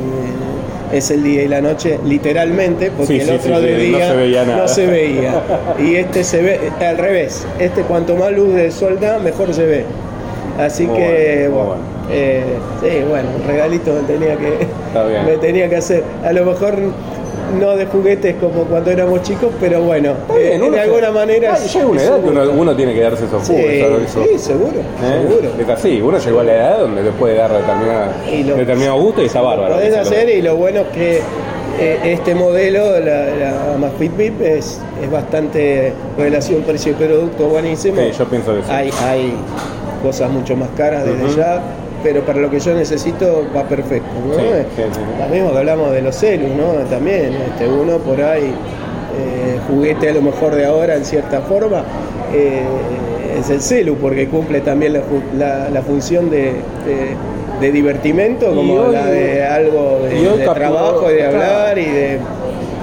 [0.94, 3.98] es el día y la noche, literalmente, porque Sí, el otro sí, de sí, no
[3.98, 4.58] día se veía nada.
[4.58, 5.34] no se veía.
[5.80, 9.66] Y este se ve al revés, este cuanto más luz de sol da, mejor se
[9.66, 9.86] ve.
[10.62, 11.82] Así Muy que, bueno, muy bueno,
[12.12, 12.44] eh,
[12.82, 14.68] sí, bueno, un regalito me tenía que,
[15.26, 16.04] me tenía que hacer.
[16.24, 16.76] A lo mejor
[17.60, 21.54] no de juguetes como cuando éramos chicos, pero bueno, bien, eh, de se- alguna manera.
[21.56, 24.02] Ay, llega una edad que uno, tiene que darse esos Sí, jugos.
[24.04, 25.28] eso- sí, seguro, ¿eh?
[25.28, 25.50] seguro.
[25.60, 28.14] Es así, uno llegó a la edad donde le puede dar determinada,
[28.46, 29.76] lo- determinado gusto y está bárbaro.
[29.76, 31.22] Lo hacer y lo bueno es que
[31.80, 38.00] eh, este modelo, la, la Amazfit VIP, es, es bastante relación precio-producto buenísimo.
[38.02, 38.68] Sí, yo pienso que sí.
[38.70, 39.34] Hay, hay
[40.02, 41.62] cosas mucho más caras desde ya,
[42.04, 44.10] pero para lo que yo necesito va perfecto.
[44.28, 44.36] ¿no?
[44.36, 44.42] Sí,
[44.76, 45.00] sí, sí.
[45.20, 46.74] Lo mismo que hablamos de los celus, ¿no?
[46.90, 48.46] También, este, uno por ahí,
[49.18, 51.84] eh, juguete a lo mejor de ahora en cierta forma,
[52.34, 52.64] eh,
[53.40, 55.02] es el celu, porque cumple también la,
[55.38, 56.54] la- la función de,
[56.86, 57.16] de-
[57.60, 62.18] de divertimento, como hoy- la de algo de, capturó- trabajo y de hablar y de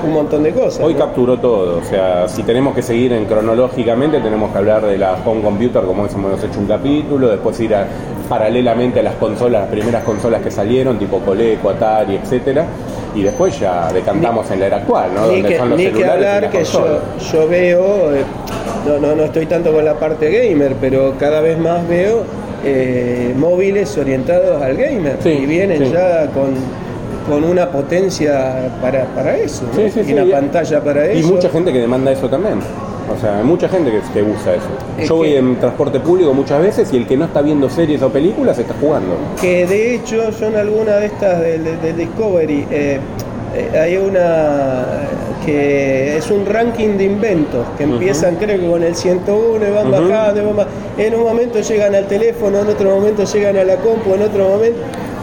[0.05, 0.81] un montón de cosas.
[0.85, 1.01] Hoy ¿no?
[1.01, 5.17] capturó todo, o sea, si tenemos que seguir en cronológicamente, tenemos que hablar de la
[5.25, 7.87] home computer, como hemos hecho un capítulo, después ir a-
[8.29, 12.67] paralelamente a las consolas, las primeras consolas que salieron, tipo Coleco, Atari, etcétera,
[13.15, 15.27] y después ya decantamos en la era actual, ¿no?
[15.29, 16.65] Ni Donde que, son los ni que celulares y hablar las que
[17.33, 18.23] yo, veo, eh,
[18.87, 22.23] no, no, no estoy tanto con la parte gamer, pero cada vez más veo
[22.65, 25.93] eh, móviles orientados al gamer Sí, y vienen sí.
[25.93, 26.55] ya con,
[27.29, 29.75] con una potencia para, para eso, ¿no?
[29.75, 31.29] Sí, sí, y una y- pantalla para Y eso.
[31.29, 32.59] mucha gente que demanda eso también.
[33.15, 34.67] O sea, hay mucha gente que, que usa eso.
[34.99, 38.03] Es Yo voy en transporte público muchas veces y el que no está viendo series
[38.03, 39.17] o películas está jugando.
[39.41, 42.99] Que de hecho yo en alguna de estas del, del Discovery eh,
[43.57, 44.85] eh, hay una
[45.47, 49.91] que es un ranking de inventos que empiezan creo que con el 101 y van
[49.91, 50.67] bajando, y van
[50.99, 54.49] en un momento llegan al teléfono, en otro momento llegan a la compu, en otro
[54.51, 54.79] momento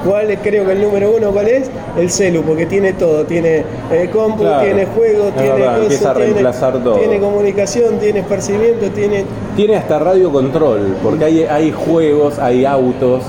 [0.06, 1.70] ¿Cuál es, creo que el número uno cuál es?
[1.98, 6.10] El celu, porque tiene todo, tiene eh, compu, Claro, tiene juego, tiene verdad, cosas, empieza
[6.12, 6.96] a tiene- reemplazar todo.
[7.00, 9.26] tiene comunicación, tiene esparcimiento, tiene
[9.56, 13.24] Tiene hasta radio control, porque hay, hay juegos, hay autos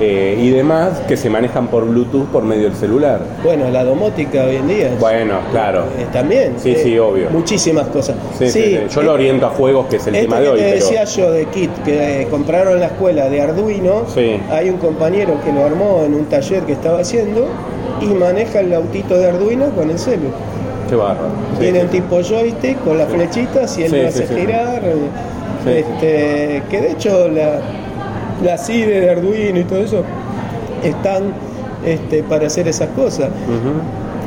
[0.00, 3.20] eh, y demás que se manejan por Bluetooth por medio del celular.
[3.44, 4.88] bueno, la domótica hoy en día.
[4.94, 5.84] es- Bueno, claro.
[5.98, 6.54] Eh, también.
[6.58, 7.28] Sí, sí, obvio.
[7.30, 8.16] Muchísimas cosas.
[8.38, 8.78] Sí, sí, sí.
[8.94, 10.58] Yo lo eh, oriento a juegos que es el tema que de hoy.
[10.58, 14.04] te pero- decía yo de kit que eh, compraron en la escuela de Arduino,
[14.50, 17.46] hay un compañero que lo armó en un taller que estaba haciendo
[18.00, 20.28] y maneja el autito de Arduino con el celu.
[20.88, 20.96] Qué.
[20.96, 21.84] Sí, Tiene sí.
[21.84, 24.82] un tipo joystick con las flechitas y él lo hace girar.
[24.84, 27.60] eh, este, Que de hecho la,
[28.44, 30.02] la CIDE de Arduino y todo eso
[30.82, 31.32] están
[31.84, 33.28] este, para hacer esas cosas.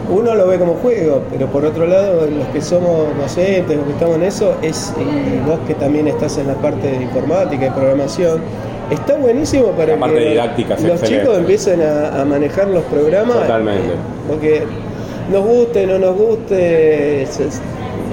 [0.10, 3.94] Uno lo ve como juego, pero por otro lado, los que somos docentes, los que
[3.94, 7.70] estamos en eso, es y vos que también estás en la parte de informática y
[7.70, 8.42] programación,
[8.92, 11.08] está buenísimo para La que didáctica los excelente.
[11.22, 13.38] chicos empiecen a, a manejar los programas.
[13.38, 13.88] Totalmente.
[13.88, 14.64] eh, Porque
[15.32, 17.26] nos guste, no nos guste,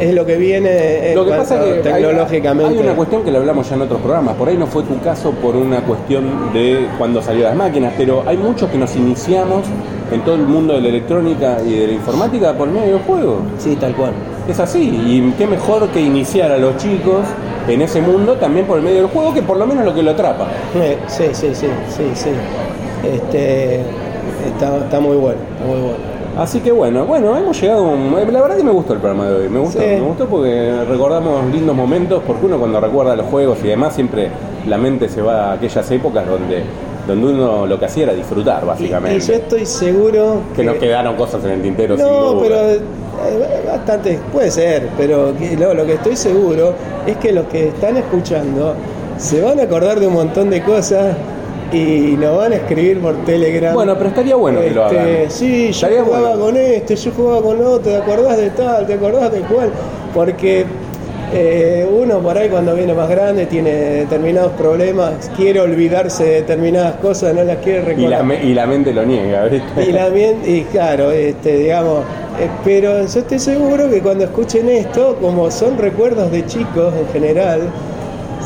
[0.01, 2.79] es, lo que viene en Lo que pasa tecnológicamente.
[2.79, 4.99] Hay, una cuestión que lo hablamos ya en otros programas, por ahí no fue tu
[5.01, 9.65] caso por una cuestión de cuando salió las máquinas, pero hay muchos que nos iniciamos
[10.13, 13.43] en todo el mundo de la electrónica y de la informática por medio del juego.
[13.59, 14.13] Sí, tal cual.
[14.49, 17.25] Es así, y qué mejor que iniciar a los chicos
[17.69, 20.03] en ese mundo también por el medio del juego, que por lo menos lo que
[20.03, 20.49] lo atrapa.
[20.77, 22.31] Eh, Sí, sí, sí, sí, sí.
[23.05, 23.81] Este,
[24.47, 26.10] está, está muy bueno, está muy bueno.
[26.41, 27.85] Así que bueno, bueno, hemos llegado.
[27.85, 29.49] a un- La verdad que me gustó el programa de hoy.
[29.51, 29.87] Me gustó, Sí.
[29.87, 32.23] me gustó porque recordamos lindos momentos.
[32.27, 34.31] Porque uno cuando recuerda los juegos y demás, siempre
[34.67, 36.63] la mente se va a aquellas épocas donde,
[37.07, 39.19] donde uno lo que hacía era disfrutar, básicamente.
[39.19, 42.81] y yo estoy seguro que nos quedaron cosas en el tintero No, pero eh,
[43.67, 46.73] bastante, puede ser, pero que- lo, lo que estoy seguro
[47.07, 48.75] es que los que están escuchando
[49.19, 51.15] se van a acordar de un montón de cosas
[51.73, 53.75] y nos van a escribir por Telegram.
[53.75, 55.31] Bueno, pero estaría bueno que lo Este, hagan.
[55.31, 56.45] Sí, yo Estaría jugaba bueno.
[56.45, 58.87] con este, yo jugaba con otro, ¿te acordás de tal?
[58.87, 59.71] ¿Te acordás de cuál?
[60.15, 60.65] Porque
[61.33, 66.95] eh, uno por ahí cuando viene más grande tiene determinados problemas, quiere olvidarse de determinadas
[66.97, 68.11] cosas, no las quiere Y recordar.
[68.11, 69.85] la, me- y la mente lo niega, ¿viste?
[69.89, 72.01] Y, la mien- y claro, este, digamos,
[72.41, 77.13] eh, pero yo estoy seguro que cuando escuchen esto, como son recuerdos de chicos en
[77.13, 77.61] general,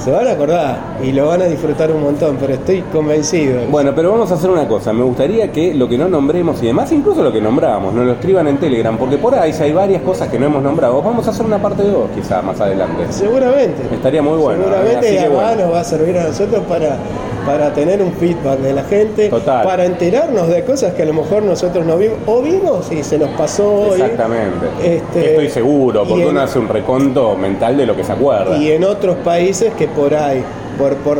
[0.05, 3.63] se van a acordar y lo van a disfrutar un montón, pero estoy convencido.
[3.71, 4.93] Bueno, pero vamos a hacer una cosa.
[4.93, 8.13] Me gustaría que lo que no nombremos y demás, incluso lo que nombramos, nos lo
[8.13, 11.31] escriban en Telegram, porque por ahí hay varias cosas que no hemos nombrado, vamos a
[11.31, 13.07] hacer una parte 2 quizá más adelante.
[13.11, 13.83] Seguramente.
[13.93, 14.65] Estaría muy bueno.
[14.65, 15.63] Seguramente y que además bueno.
[15.63, 16.99] nos va a servir a nosotros para,
[17.47, 19.65] para tener un feedback de la gente, Total.
[19.65, 23.19] para enterarnos de cosas que a lo mejor nosotros no vimos o vimos y se
[23.19, 24.01] nos pasó hoy.
[24.01, 24.67] Exactamente.
[24.83, 28.57] Este, Estoy seguro, porque en- uno hace un reconto mental de lo que se acuerda.
[28.57, 30.43] y en otros países que por ahí,
[30.79, 31.19] por, por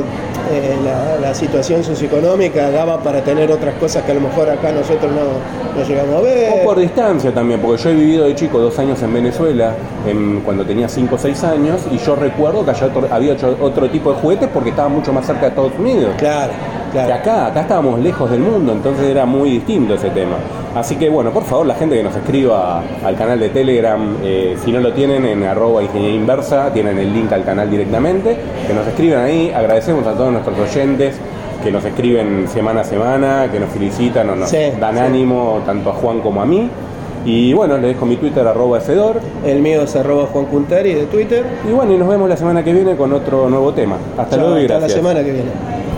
[0.53, 4.73] eh, la, la situación socioeconómica, daba para tener otras cosas que a lo mejor acá
[4.73, 6.53] nosotros no, no llegamos a ver.
[6.61, 9.73] O por distancia también, porque yo he vivido de chico dos años en Venezuela,
[10.07, 13.57] en- cuando tenía 5 o 6 años, y yo recuerdo que allá otro- había hecho
[13.61, 16.15] otro tipo de juguetes porque estaba mucho más cerca de Estados Unidos.
[16.19, 16.53] Claro,
[17.07, 20.37] Que acá, acá estábamos lejos del mundo, entonces era muy distinto ese tema.
[20.75, 24.57] Así que bueno, por favor, la gente que nos escriba al canal de Telegram, eh,
[24.65, 28.37] si no lo tienen en arroba ingeniería inversa, tienen el link al canal directamente,
[28.67, 31.17] que nos escriban ahí, agradecemos a todos nuestros oyentes
[31.63, 35.01] que nos escriben semana a semana, que nos felicitan o nos Sí, dan sí.
[35.01, 36.69] ánimo tanto a Juan como a mí.
[37.25, 39.19] Y bueno, les dejo mi Twitter arroba Fedor.
[39.47, 41.43] El mío es arroba Juan Cuntari de Twitter.
[41.67, 43.97] Y bueno, y nos vemos la semana que viene con otro nuevo tema.
[44.19, 44.91] Hasta luego y hasta gracias.
[44.91, 45.51] la semana que viene.